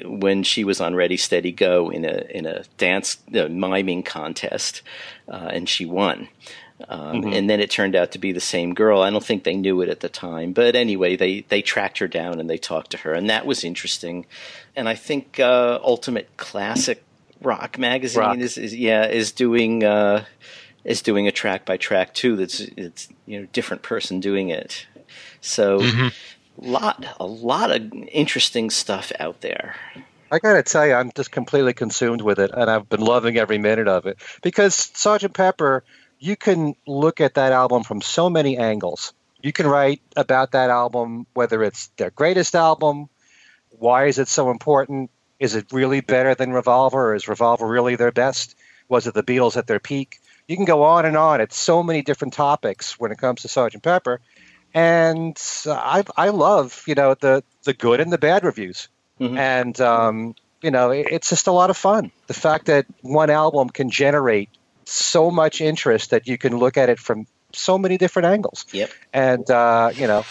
[0.05, 4.83] when she was on Ready Steady Go in a in a dance uh, miming contest,
[5.29, 6.29] uh, and she won.
[6.87, 7.33] Um, mm-hmm.
[7.33, 9.03] And then it turned out to be the same girl.
[9.03, 12.07] I don't think they knew it at the time, but anyway, they they tracked her
[12.07, 14.27] down and they talked to her, and that was interesting.
[14.77, 17.03] And I think uh, Ultimate Classic
[17.41, 18.39] Rock magazine rock.
[18.39, 20.25] Is, is, yeah is doing uh,
[20.85, 22.37] is doing a track by track too.
[22.37, 24.87] That's it's you know different person doing it.
[25.41, 26.71] So mm-hmm.
[26.71, 29.77] lot a lot of interesting stuff out there.
[30.31, 33.59] I gotta tell you, I'm just completely consumed with it, and I've been loving every
[33.59, 35.85] minute of it because Sergeant Pepper.
[36.19, 39.13] You can look at that album from so many angles.
[39.41, 43.09] You can write about that album, whether it's their greatest album,
[43.71, 45.11] why is it so important?
[45.39, 47.11] Is it really better than Revolver?
[47.11, 48.57] Or is Revolver really their best?
[48.89, 50.21] Was it the Beatles at their peak?
[50.49, 51.41] you can go on and on.
[51.41, 54.21] It's so many different topics when it comes to Sergeant Pepper,
[54.75, 58.89] and I I love you know the the good and the bad reviews,
[59.21, 59.37] mm-hmm.
[59.37, 62.11] and um, you know it, it's just a lot of fun.
[62.27, 64.49] The fact that one album can generate
[64.89, 68.67] so much interest that you can look at it from so many different angles.
[68.73, 68.91] Yep.
[69.13, 70.25] And uh, you know,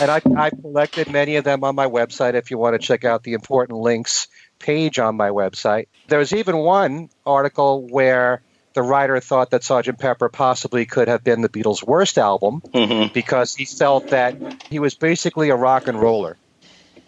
[0.00, 2.34] and I I collected many of them on my website.
[2.34, 4.28] If you want to check out the important links
[4.58, 8.42] page on my website, there's even one article where
[8.74, 9.98] the writer thought that Sgt.
[9.98, 13.12] Pepper possibly could have been the Beatles' worst album mm-hmm.
[13.12, 16.36] because he felt that he was basically a rock and roller.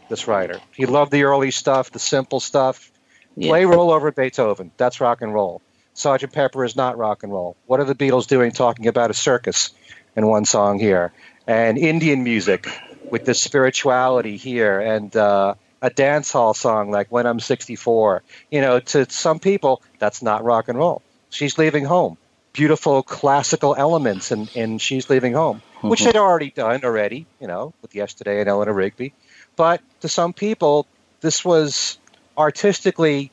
[0.09, 2.91] This writer, he loved the early stuff, the simple stuff.
[3.37, 3.51] Yeah.
[3.51, 4.73] Play roll over Beethoven.
[4.79, 5.61] That's rock and roll.
[5.99, 6.33] Sgt.
[6.33, 7.57] Pepper is not rock and roll.
[7.67, 9.73] What are the Beatles doing talking about a circus
[10.15, 11.13] in one song here?
[11.47, 12.69] And Indian music
[13.11, 18.23] with the spirituality here and uh, a dance hall song like When I'm 64.
[18.51, 21.03] You know, to some people, that's not rock and roll.
[21.31, 22.17] She's Leaving Home.
[22.53, 25.89] Beautiful classical elements in, in She's Leaving Home, mm-hmm.
[25.89, 29.13] which they'd already done already, you know, with Yesterday and Eleanor Rigby.
[29.57, 30.87] But to some people,
[31.21, 31.99] this was
[32.37, 33.33] artistically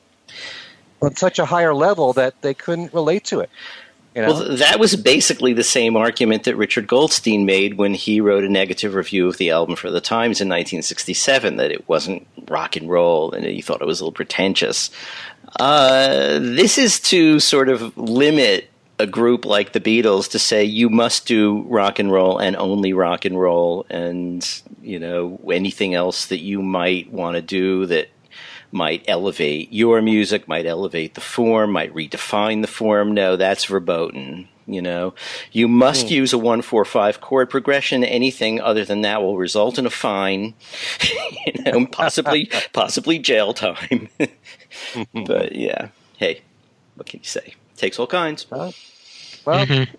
[1.02, 3.50] on such a higher level that they couldn't relate to it.
[4.14, 4.28] You know?
[4.28, 8.48] Well, that was basically the same argument that Richard Goldstein made when he wrote a
[8.48, 12.88] negative review of the album for the Times in 1967 that it wasn't rock and
[12.88, 14.90] roll and he thought it was a little pretentious.
[15.60, 20.88] Uh, this is to sort of limit a group like the Beatles to say you
[20.88, 26.26] must do rock and roll and only rock and roll, and you know anything else
[26.26, 28.08] that you might want to do that
[28.76, 33.14] might elevate your music, might elevate the form, might redefine the form.
[33.14, 34.48] No, that's verboten.
[34.68, 35.14] You know,
[35.52, 36.10] you must mm.
[36.10, 38.02] use a one four five chord progression.
[38.02, 40.54] Anything other than that will result in a fine,
[41.46, 44.08] you know, possibly possibly jail time.
[45.14, 46.42] but yeah, hey,
[46.96, 47.54] what can you say?
[47.76, 48.46] Takes all kinds.
[48.50, 48.72] Uh,
[49.44, 49.94] well, mm-hmm.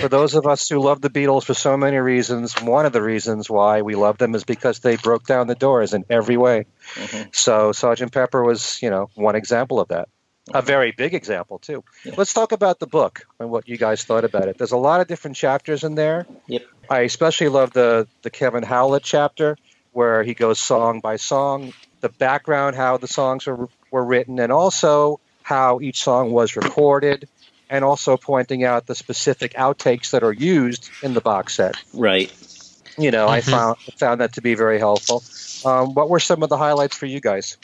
[0.00, 3.02] For those of us who love the Beatles for so many reasons, one of the
[3.02, 6.66] reasons why we love them is because they broke down the doors in every way.
[6.94, 7.30] Mm-hmm.
[7.32, 10.08] So Sergeant Pepper was, you know, one example of that.
[10.54, 11.84] A very big example too.
[12.04, 12.14] Yeah.
[12.16, 14.56] Let's talk about the book and what you guys thought about it.
[14.56, 16.26] There's a lot of different chapters in there.
[16.46, 16.62] Yep.
[16.88, 19.58] I especially love the the Kevin Howlett chapter
[19.92, 24.50] where he goes song by song, the background, how the songs were were written, and
[24.50, 27.28] also how each song was recorded,
[27.70, 31.76] and also pointing out the specific outtakes that are used in the box set.
[31.92, 32.32] Right.
[32.96, 33.34] You know, mm-hmm.
[33.34, 35.22] I found found that to be very helpful.
[35.64, 37.56] Um, what were some of the highlights for you guys?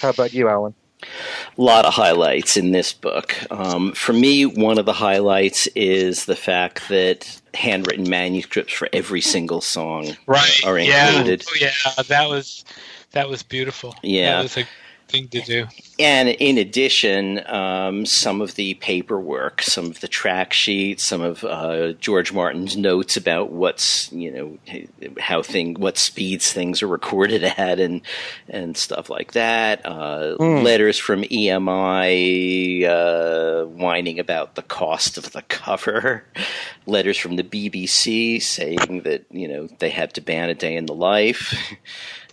[0.00, 0.74] How about you, Alan?
[1.02, 3.36] A lot of highlights in this book.
[3.52, 9.20] Um, for me, one of the highlights is the fact that handwritten manuscripts for every
[9.20, 10.60] single song right.
[10.64, 11.44] are included.
[11.60, 11.70] Yeah.
[11.86, 12.64] Oh, yeah, that was
[13.12, 13.94] that was beautiful.
[14.02, 14.64] Yeah, that was a
[15.08, 15.66] thing to do.
[15.98, 21.42] And in addition, um, some of the paperwork, some of the track sheets, some of
[21.44, 24.80] uh, George Martin's notes about what's you know
[25.18, 28.02] how thing what speeds things are recorded at and
[28.48, 29.84] and stuff like that.
[29.84, 30.62] Uh, mm.
[30.62, 36.24] Letters from EMI uh, whining about the cost of the cover.
[36.86, 40.86] Letters from the BBC saying that you know they had to ban a day in
[40.86, 41.54] the life.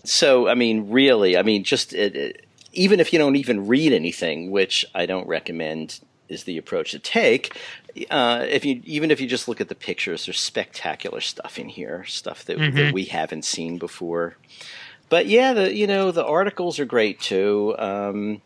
[0.06, 2.46] So, I mean, really, I mean, just it, it,
[2.76, 7.00] even if you don't even read anything, which I don't recommend is the approach to
[7.00, 7.58] take.
[8.10, 11.70] Uh, if you even if you just look at the pictures, there's spectacular stuff in
[11.70, 12.76] here, stuff that, mm-hmm.
[12.76, 14.36] that we haven't seen before.
[15.10, 17.76] But yeah, the you know the articles are great too.
[17.78, 18.42] Um,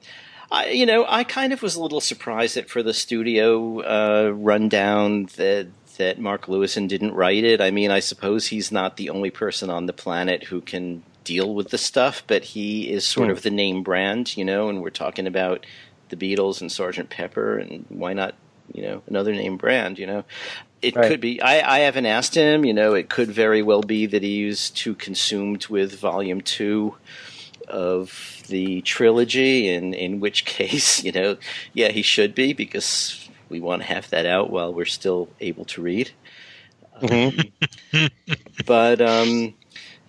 [0.51, 4.31] I, you know, I kind of was a little surprised that for the studio uh,
[4.31, 5.67] rundown that
[5.97, 7.59] that Mark Lewisohn didn't write it.
[7.59, 11.53] I mean, I suppose he's not the only person on the planet who can deal
[11.53, 13.31] with the stuff, but he is sort mm.
[13.31, 15.63] of the name brand, you know, and we're talking about
[16.09, 18.33] the Beatles and Sergeant Pepper, and why not,
[18.73, 20.23] you know, another name brand, you know?
[20.81, 21.07] It right.
[21.07, 21.39] could be.
[21.39, 24.95] I, I haven't asked him, you know, it could very well be that he's too
[24.95, 26.95] consumed with volume two
[27.67, 31.37] of the trilogy, and in which case, you know,
[31.73, 35.65] yeah, he should be because we want to have that out while we're still able
[35.65, 36.09] to read.
[37.03, 38.07] Mm-hmm.
[38.65, 39.53] but um,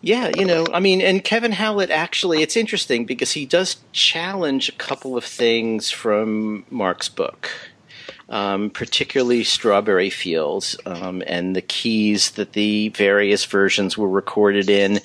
[0.03, 4.69] yeah, you know, I mean, and Kevin Howlett actually, it's interesting because he does challenge
[4.69, 7.51] a couple of things from Mark's book.
[8.29, 15.01] Um, particularly Strawberry Fields um, and the keys that the various versions were recorded in.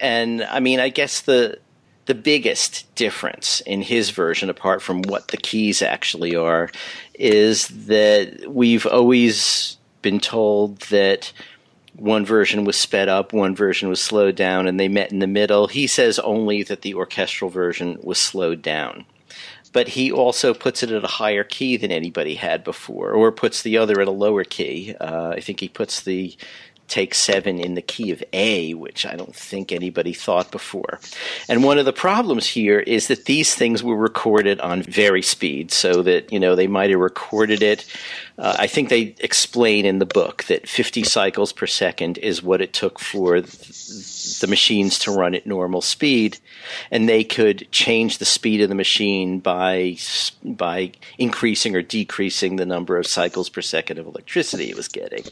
[0.00, 1.60] And I mean, I guess the
[2.06, 6.70] the biggest difference in his version, apart from what the keys actually are,
[7.14, 11.32] is that we've always been told that
[11.98, 15.26] one version was sped up, one version was slowed down, and they met in the
[15.26, 15.66] middle.
[15.66, 19.06] He says only that the orchestral version was slowed down.
[19.72, 23.62] But he also puts it at a higher key than anybody had before, or puts
[23.62, 24.94] the other at a lower key.
[24.98, 26.36] Uh, I think he puts the
[26.88, 31.00] take seven in the key of A, which I don't think anybody thought before.
[31.48, 35.72] And one of the problems here is that these things were recorded on very speed,
[35.72, 37.84] so that, you know, they might have recorded it
[38.38, 42.60] uh, I think they explain in the book that 50 cycles per second is what
[42.60, 46.38] it took for the machines to run at normal speed,
[46.90, 49.96] and they could change the speed of the machine by
[50.44, 55.22] by increasing or decreasing the number of cycles per second of electricity it was getting.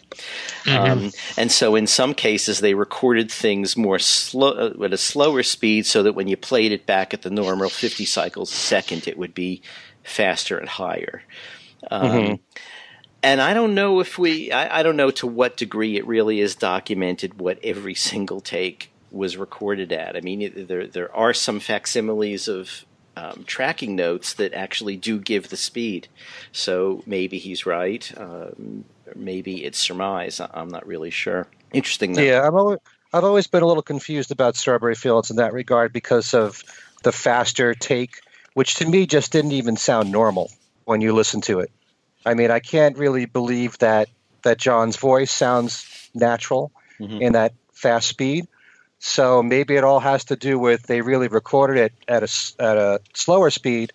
[0.65, 0.93] Mm-hmm.
[0.93, 5.43] Um, and so, in some cases, they recorded things more slow uh, at a slower
[5.43, 9.07] speed, so that when you played it back at the normal 50 cycles a second,
[9.07, 9.61] it would be
[10.03, 11.23] faster and higher.
[11.91, 12.35] Um, mm-hmm
[13.25, 16.41] and I don't know if we, I, I, don't know to what degree it really
[16.41, 20.15] is documented what every single take was recorded at.
[20.15, 22.85] I mean, there there are some facsimiles of
[23.17, 26.09] um, tracking notes that actually do give the speed.
[26.53, 28.13] So maybe he's right.
[28.17, 30.41] Um, maybe it's surmise.
[30.41, 31.47] I'm not really sure.
[31.73, 32.13] Interesting.
[32.13, 32.23] Though.
[32.23, 32.79] Yeah, I've always,
[33.13, 36.63] I've always been a little confused about Strawberry Fields in that regard because of
[37.03, 38.21] the faster take,
[38.53, 40.51] which to me just didn't even sound normal
[40.85, 41.71] when you listen to it.
[42.25, 44.09] I mean, I can't really believe that
[44.43, 47.21] that John's voice sounds natural mm-hmm.
[47.21, 48.47] in that fast speed.
[48.99, 52.77] So maybe it all has to do with they really recorded it at a at
[52.77, 53.93] a slower speed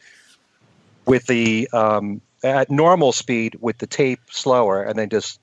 [1.06, 5.40] with the um, at normal speed with the tape slower, and then just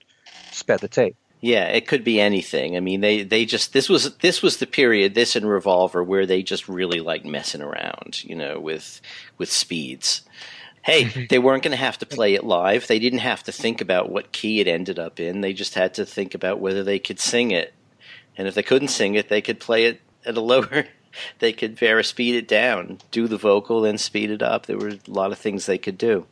[0.53, 1.17] sped the tape.
[1.41, 2.77] Yeah, it could be anything.
[2.77, 6.27] I mean, they, they just this was this was the period this and Revolver where
[6.27, 9.01] they just really like messing around, you know, with
[9.37, 10.23] with speeds
[10.87, 11.25] hey, mm-hmm.
[11.29, 12.87] they weren't going to have to play it live.
[12.87, 15.41] They didn't have to think about what key it ended up in.
[15.41, 17.75] They just had to think about whether they could sing it.
[18.37, 20.87] And if they couldn't sing it, they could play it at a lower.
[21.41, 24.67] They could vary speed it down, do the vocal, then speed it up.
[24.67, 26.27] There were a lot of things they could do.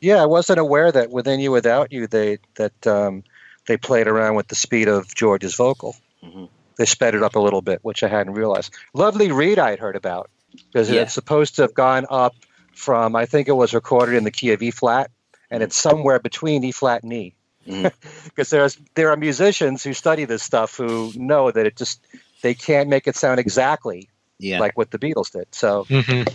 [0.00, 3.22] Yeah, I wasn't aware that within you, without you, they that um,
[3.66, 5.94] they played around with the speed of George's vocal.
[6.22, 6.46] Mm-hmm.
[6.76, 8.74] They sped it up a little bit, which I hadn't realized.
[8.94, 11.02] Lovely Rita, I'd heard about because yeah.
[11.02, 12.34] it's supposed to have gone up
[12.80, 15.10] from I think it was recorded in the key of E flat,
[15.50, 17.34] and it's somewhere between E flat and E.
[17.64, 18.50] Because mm.
[18.50, 22.00] there's there are musicians who study this stuff who know that it just
[22.42, 24.08] they can't make it sound exactly
[24.38, 24.58] yeah.
[24.58, 25.46] like what the Beatles did.
[25.52, 26.28] So mm-hmm.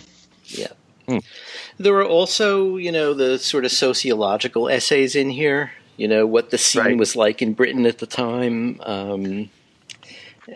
[0.44, 0.68] yeah.
[1.08, 1.22] Mm.
[1.78, 5.72] There were also, you know, the sort of sociological essays in here.
[5.96, 6.98] You know what the scene right.
[6.98, 9.48] was like in Britain at the time, um,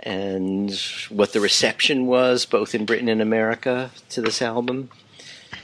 [0.03, 0.71] and
[1.09, 4.91] what the reception was, both in Britain and America, to this album.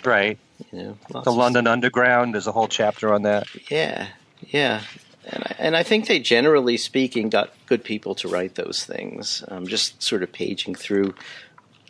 [0.06, 0.38] Right.
[0.72, 2.32] You know, the London Underground.
[2.32, 3.46] There's a whole chapter on that.
[3.70, 4.08] Yeah,
[4.40, 4.82] yeah,
[5.26, 9.44] and I, and I think they, generally speaking, got good people to write those things.
[9.48, 11.14] I'm just sort of paging through,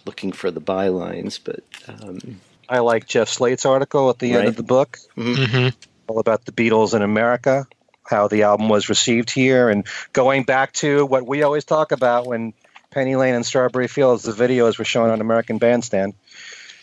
[0.05, 1.62] looking for the bylines, but.
[1.87, 4.41] Um, I like Jeff Slate's article at the right.
[4.41, 5.35] end of the book, mm-hmm.
[5.35, 5.69] mm-hmm.
[6.09, 7.67] all about the Beatles in America,
[8.03, 12.27] how the album was received here, and going back to what we always talk about
[12.27, 12.53] when
[12.91, 16.14] Penny Lane and Strawberry Fields, the videos were shown on American Bandstand.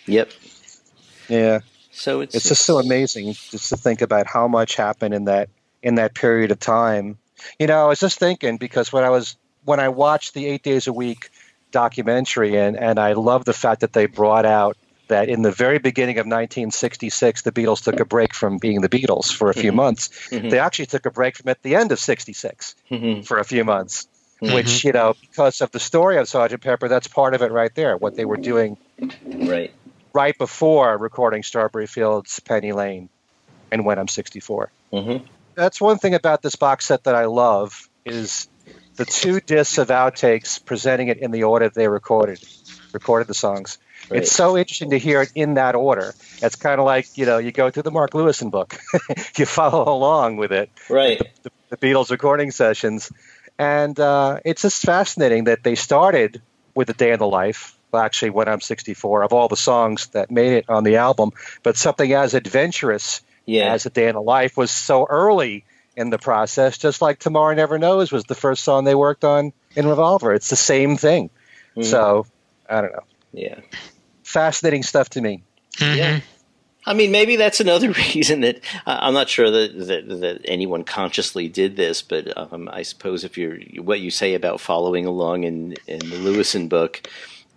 [0.06, 0.32] Yep.
[1.28, 1.60] Yeah.
[1.92, 5.50] So it's it's just so amazing just to think about how much happened in that
[5.82, 7.18] in that period of time.
[7.60, 10.64] You know, I was just thinking because when I was when I watched the Eight
[10.64, 11.30] Days a Week
[11.72, 15.80] documentary and and I love the fact that they brought out that in the very
[15.80, 19.70] beginning of 1966 the Beatles took a break from being the Beatles for a few
[19.70, 19.78] mm-hmm.
[19.78, 20.10] months.
[20.30, 20.50] Mm-hmm.
[20.50, 23.22] They actually took a break from at the end of 66 mm-hmm.
[23.22, 24.08] for a few months.
[24.42, 24.56] Mm-hmm.
[24.56, 27.74] Which you know, because of the story of Sergeant Pepper, that's part of it right
[27.76, 27.96] there.
[27.96, 28.78] What they were doing,
[29.26, 29.72] right,
[30.14, 33.10] right before recording Strawberry Fields, Penny Lane,
[33.72, 34.72] and When I'm 64.
[34.92, 35.26] Mm-hmm.
[35.56, 38.48] That's one thing about this box set that I love is
[38.96, 42.44] the two discs of outtakes presenting it in the order they recorded
[42.92, 43.80] recorded the songs.
[44.10, 44.22] Right.
[44.22, 46.14] It's so interesting to hear it in that order.
[46.42, 48.78] It's kind of like you know you go through the Mark Lewisohn book,
[49.38, 50.70] you follow along with it.
[50.90, 51.18] Right.
[51.18, 53.12] The, the, the Beatles recording sessions,
[53.58, 56.42] and uh, it's just fascinating that they started
[56.76, 60.32] with a day in the life actually when I'm 64 of all the songs that
[60.32, 61.32] made it on the album.
[61.64, 63.74] But something as adventurous yeah.
[63.74, 65.66] as a day in the life was so early
[65.96, 69.54] in the process, just like Tomorrow Never Knows was the first song they worked on
[69.76, 70.34] in Revolver.
[70.34, 71.30] It's the same thing.
[71.76, 71.84] Mm-hmm.
[71.84, 72.26] So
[72.70, 73.04] I don't know.
[73.32, 73.60] Yeah,
[74.24, 75.44] fascinating stuff to me.
[75.78, 75.98] Mm-hmm.
[75.98, 76.20] Yeah.
[76.86, 80.84] I mean, maybe that's another reason that uh, I'm not sure that, that, that anyone
[80.84, 85.44] consciously did this, but um, I suppose if you're what you say about following along
[85.44, 87.08] in in the Lewisohn book,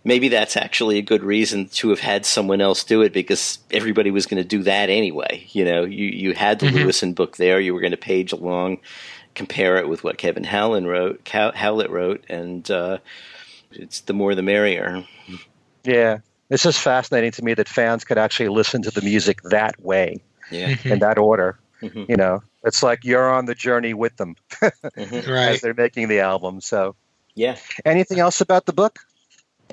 [0.07, 4.13] maybe that's actually a good reason to have had someone else do it because everybody
[4.13, 5.45] was going to do that anyway.
[5.51, 6.89] You know, you, you had the mm-hmm.
[6.89, 8.79] Lewisohn book there, you were going to page along,
[9.35, 12.99] compare it with what Kevin Howlett wrote, Howlett wrote, and uh,
[13.73, 15.05] it's the more the merrier.
[15.83, 16.19] Yeah,
[16.51, 20.23] it's just fascinating to me that fans could actually listen to the music that way,
[20.53, 20.75] yeah.
[20.75, 20.93] Mm-hmm.
[20.93, 21.59] in that order.
[21.83, 22.05] Mm-hmm.
[22.09, 25.31] You know, it's like you're on the journey with them mm-hmm.
[25.31, 25.49] right.
[25.49, 26.61] as they're making the album.
[26.61, 26.95] So,
[27.35, 27.57] yeah.
[27.85, 29.01] Anything else about the book?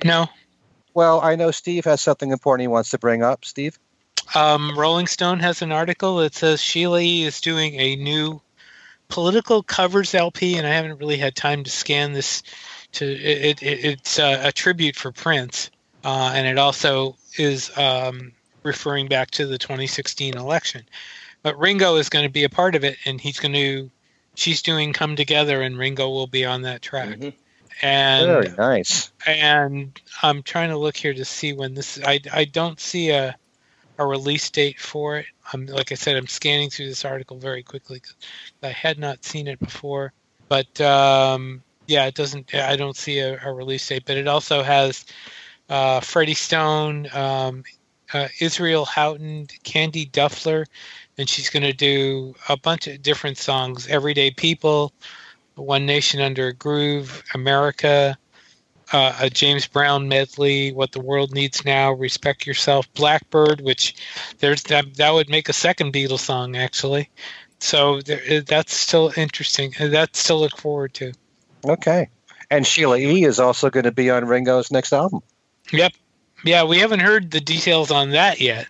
[0.03, 0.27] No.
[0.93, 3.45] Well, I know Steve has something important he wants to bring up.
[3.45, 3.79] Steve?
[4.35, 7.23] Um, Rolling Stone has an article that says Sheila E.
[7.23, 8.41] is doing a new
[9.09, 12.43] political covers LP, and I haven't really had time to scan this.
[12.93, 15.71] To it, it it's a, a, tribute for Prince,
[16.03, 18.31] uh, and it also is um,
[18.61, 20.83] referring back to the 2016 election.
[21.41, 23.89] But Ringo is going to be a part of it, and he's going to.
[24.35, 27.09] She's doing "Come Together," and Ringo will be on that track.
[27.09, 27.29] Mm-hmm
[27.81, 29.11] and very nice.
[29.25, 31.99] And I'm trying to look here to see when this.
[32.03, 33.35] I I don't see a
[33.97, 35.25] a release date for it.
[35.51, 38.15] I'm like I said, I'm scanning through this article very quickly because
[38.61, 40.13] I had not seen it before.
[40.49, 42.53] But um, yeah, it doesn't.
[42.53, 44.03] I don't see a, a, release date.
[44.05, 45.05] But it also has
[45.69, 47.63] uh, Freddie Stone, um,
[48.13, 50.65] uh, Israel Houghton, Candy Dulfer,
[51.17, 53.87] and she's going to do a bunch of different songs.
[53.87, 54.93] Everyday People,
[55.55, 58.17] one Nation Under a Groove, America,
[58.91, 63.95] uh, a James Brown medley, What the World Needs Now, Respect Yourself, Blackbird, which
[64.39, 67.09] there's that that would make a second Beatles song actually.
[67.59, 69.73] So there, that's still interesting.
[69.79, 71.13] That still look forward to.
[71.65, 72.09] Okay,
[72.51, 75.21] and Sheila E is also going to be on Ringo's next album.
[75.71, 75.93] Yep.
[76.45, 78.67] Yeah, we haven't heard the details on that yet.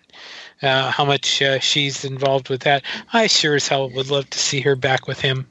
[0.61, 2.83] Uh, how much uh, she's involved with that.
[3.11, 5.47] I sure as hell would love to see her back with him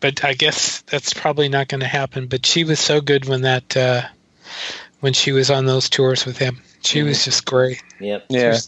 [0.00, 2.26] but I guess that's probably not going to happen.
[2.26, 4.02] But she was so good when that uh,
[5.00, 6.60] when she was on those tours with him.
[6.82, 7.08] She mm-hmm.
[7.08, 7.82] was just great.
[8.00, 8.26] Yep.
[8.28, 8.58] Yeah.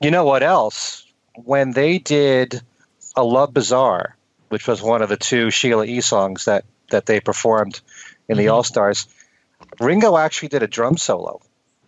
[0.00, 1.06] You know what else?
[1.36, 2.60] When they did
[3.16, 4.16] a Love Bizarre,
[4.48, 6.00] which was one of the two Sheila E.
[6.00, 7.80] songs that, that they performed
[8.28, 8.52] in the mm-hmm.
[8.52, 9.06] All Stars,
[9.80, 11.40] Ringo actually did a drum solo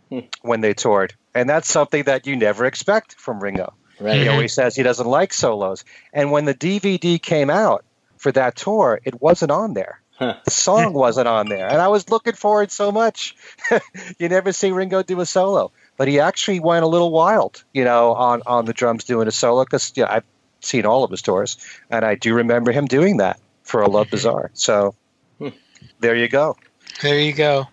[0.09, 0.21] hmm.
[0.43, 1.15] when they toured.
[1.35, 3.75] And that's something that you never expect from Ringo.
[4.01, 4.23] Right.
[4.23, 5.85] He always says he doesn't like solos.
[6.13, 7.85] And when the DVD came out
[8.17, 10.01] for that tour, it wasn't on there.
[10.19, 10.37] Huh.
[10.45, 11.69] The song wasn't on there.
[11.69, 13.37] And I was looking forward so much.
[14.19, 15.73] you never see Ringo do a solo.
[15.97, 19.33] But he actually went a little wild, you know, on, on the drums doing a
[19.33, 20.25] solo because you know, I've
[20.61, 21.57] seen all of his tours.
[21.91, 24.51] And I do remember him doing that for a Love Bizarre.
[24.55, 24.95] So
[25.39, 25.49] hmm.
[26.01, 26.57] there you go.
[27.03, 27.67] There you go.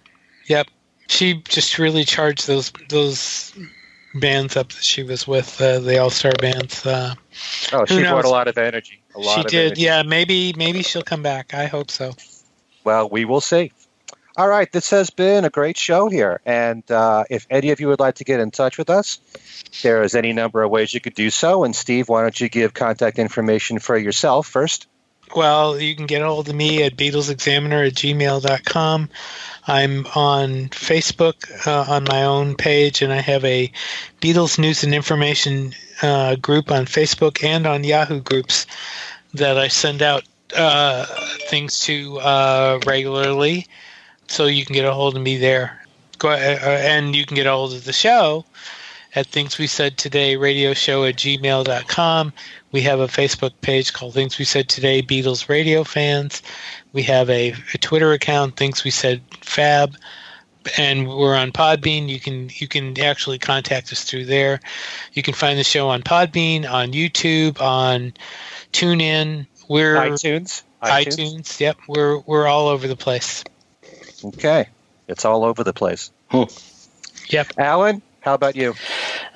[0.47, 0.67] Yep.
[1.07, 3.53] She just really charged those those
[4.15, 6.85] bands up that she was with, uh, the All Star bands.
[6.85, 7.15] Uh,
[7.71, 9.02] oh, she brought a lot of energy.
[9.21, 9.77] She did.
[9.77, 11.53] Yeah, maybe maybe she'll come back.
[11.53, 12.13] I hope so.
[12.83, 13.71] Well, we will see.
[14.35, 17.87] All right, this has been a great show here, and uh, if any of you
[17.89, 19.19] would like to get in touch with us,
[19.83, 21.63] there is any number of ways you could do so.
[21.63, 24.87] And Steve, why don't you give contact information for yourself first?
[25.35, 29.09] Well, you can get a hold of me at BeatlesExaminer at gmail.com.
[29.65, 33.71] I'm on Facebook uh, on my own page, and I have a
[34.21, 38.65] Beatles News and Information uh, group on Facebook and on Yahoo groups
[39.33, 40.23] that I send out
[40.55, 41.05] uh,
[41.49, 43.67] things to uh, regularly.
[44.27, 45.81] So you can get a hold of me there.
[46.19, 48.45] Go uh, and you can get a hold of the show
[49.15, 52.33] at Things We Said Today Radio Show at gmail.com.
[52.71, 56.41] We have a Facebook page called Things We Said Today Beatles Radio Fans.
[56.93, 59.95] We have a, a Twitter account, Things We Said Fab,
[60.77, 62.09] and we're on Podbean.
[62.09, 64.59] You can you can actually contact us through there.
[65.13, 68.13] You can find the show on Podbean, on YouTube, on
[68.71, 69.45] TuneIn.
[69.67, 70.63] We're iTunes.
[70.81, 71.17] iTunes.
[71.17, 71.59] iTunes.
[71.59, 73.43] Yep, we're we're all over the place.
[74.23, 74.67] Okay,
[75.07, 76.11] it's all over the place.
[76.29, 76.43] Hmm.
[77.29, 77.53] Yep.
[77.57, 78.73] Alan, how about you?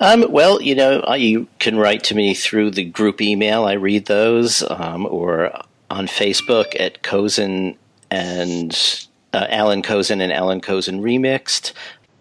[0.00, 3.64] Um, well, you know, uh, you can write to me through the group email.
[3.64, 5.52] I read those, um, or
[5.90, 7.76] on Facebook at Kozinn
[8.10, 11.72] and uh, Alan Kozinn and Alan Kozinn Remixed.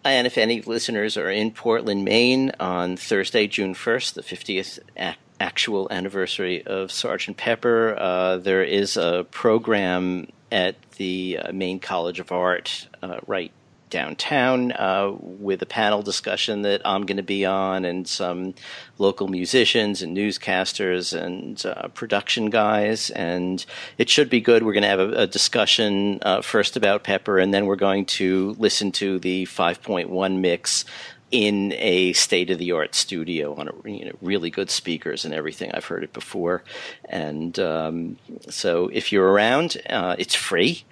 [0.04, 5.16] And if any listeners are in Portland, Maine on Thursday, June 1st, the 50th a-
[5.40, 12.20] actual anniversary of Sergeant Pepper, uh, there is a program at the uh, Maine College
[12.20, 13.52] of Art uh, right
[13.90, 18.54] downtown uh, with a panel discussion that I'm going to be on, and some
[18.98, 23.10] local musicians and newscasters and uh, production guys.
[23.12, 23.66] And
[23.98, 24.64] it should be good.
[24.64, 28.06] We're going to have a, a discussion uh, first about Pepper, and then we're going
[28.06, 30.86] to listen to the 5.1 mix
[31.30, 35.34] in a state of the art studio on a, you know, really good speakers and
[35.34, 35.72] everything.
[35.74, 36.64] I've heard it before,
[37.06, 38.18] and um,
[38.50, 40.86] so if you're around, uh, it's free,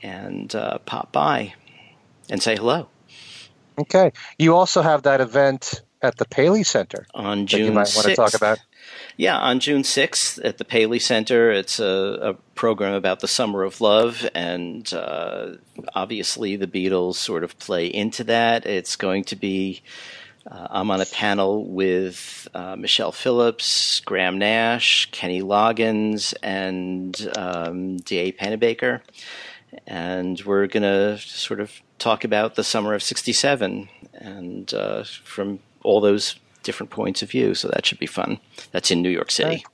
[0.00, 1.54] and uh, pop by
[2.32, 2.88] and say hello.
[3.78, 4.12] Okay.
[4.38, 7.66] You also have that event at the Paley Center on June.
[7.66, 7.96] you might 6th.
[7.96, 8.58] want to talk about.
[9.16, 11.52] Yeah, on June 6th at the Paley Center.
[11.52, 15.52] It's a, a program about the Summer of Love, and uh,
[15.94, 18.66] obviously the Beatles sort of play into that.
[18.66, 19.82] It's going to be.
[20.44, 27.98] Uh, I'm on a panel with uh, Michelle Phillips, Graham Nash, Kenny Loggins, and um,
[27.98, 28.32] D.A.
[28.32, 29.02] Pennebaker.
[29.86, 35.60] And we're going to sort of talk about the summer of 67 and uh, from
[35.82, 37.54] all those different points of view.
[37.54, 38.38] So that should be fun.
[38.70, 39.64] That's in New York City.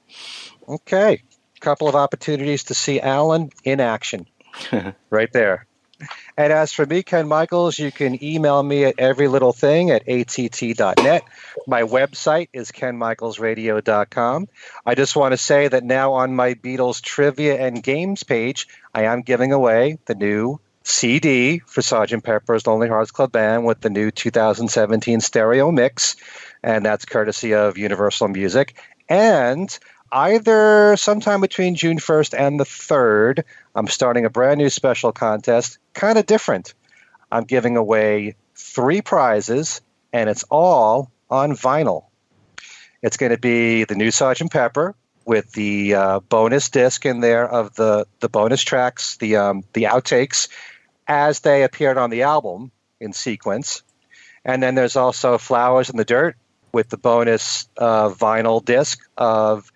[0.68, 1.16] Okay.
[1.16, 1.22] okay.
[1.60, 4.26] Couple of opportunities to see Alan in action
[5.10, 5.66] right there.
[6.36, 11.24] And as for me, Ken Michaels, you can email me at everylittlething at att.net.
[11.66, 14.48] My website is kenmichaelsradio.com.
[14.86, 19.04] I just want to say that now on my Beatles trivia and games page, I
[19.04, 23.90] am giving away the new CD for Sergeant Pepper's Lonely Hearts Club Band with the
[23.90, 26.16] new 2017 stereo mix,
[26.62, 28.74] and that's courtesy of Universal Music.
[29.08, 29.76] And
[30.12, 33.44] either sometime between June 1st and the 3rd,
[33.74, 36.74] I'm starting a brand new special contest, kind of different.
[37.30, 39.80] I'm giving away three prizes,
[40.12, 42.06] and it's all on vinyl.
[43.02, 44.94] It's going to be the new Sergeant Pepper
[45.24, 49.84] with the uh, bonus disc in there of the, the bonus tracks, the um, the
[49.84, 50.48] outtakes,
[51.06, 53.82] as they appeared on the album in sequence.
[54.44, 56.36] And then there's also Flowers in the Dirt
[56.72, 59.70] with the bonus uh, vinyl disc of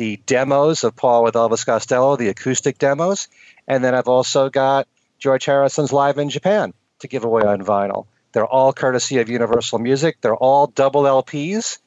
[0.00, 3.28] the demos of Paul with Elvis Costello, the acoustic demos.
[3.68, 4.88] And then I've also got
[5.18, 8.06] George Harrison's Live in Japan to give away on vinyl.
[8.32, 10.16] They're all courtesy of Universal Music.
[10.22, 11.80] They're all double LPs.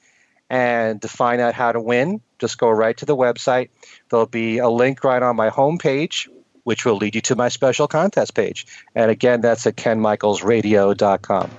[0.47, 3.69] And to find out how to win, just go right to the website.
[4.11, 6.27] There'll be a link right on my homepage
[6.65, 8.67] which will lead you to my special contest page.
[8.93, 11.49] And again, that's at kenmichaelsradio.com.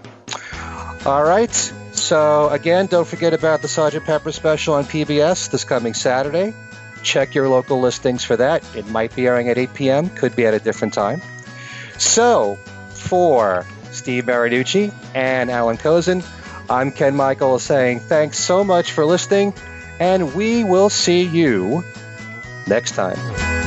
[1.04, 1.72] All right.
[1.94, 6.52] So, again, don't forget about the Sergeant Pepper special on PBS this coming Saturday.
[7.02, 8.64] Check your local listings for that.
[8.76, 11.22] It might be airing at 8 p.m., could be at a different time.
[11.98, 12.56] So,
[12.90, 16.24] for Steve Marinucci and Alan Kozinn,
[16.68, 19.54] I'm Ken Michael saying thanks so much for listening,
[20.00, 21.84] and we will see you
[22.66, 23.63] next time.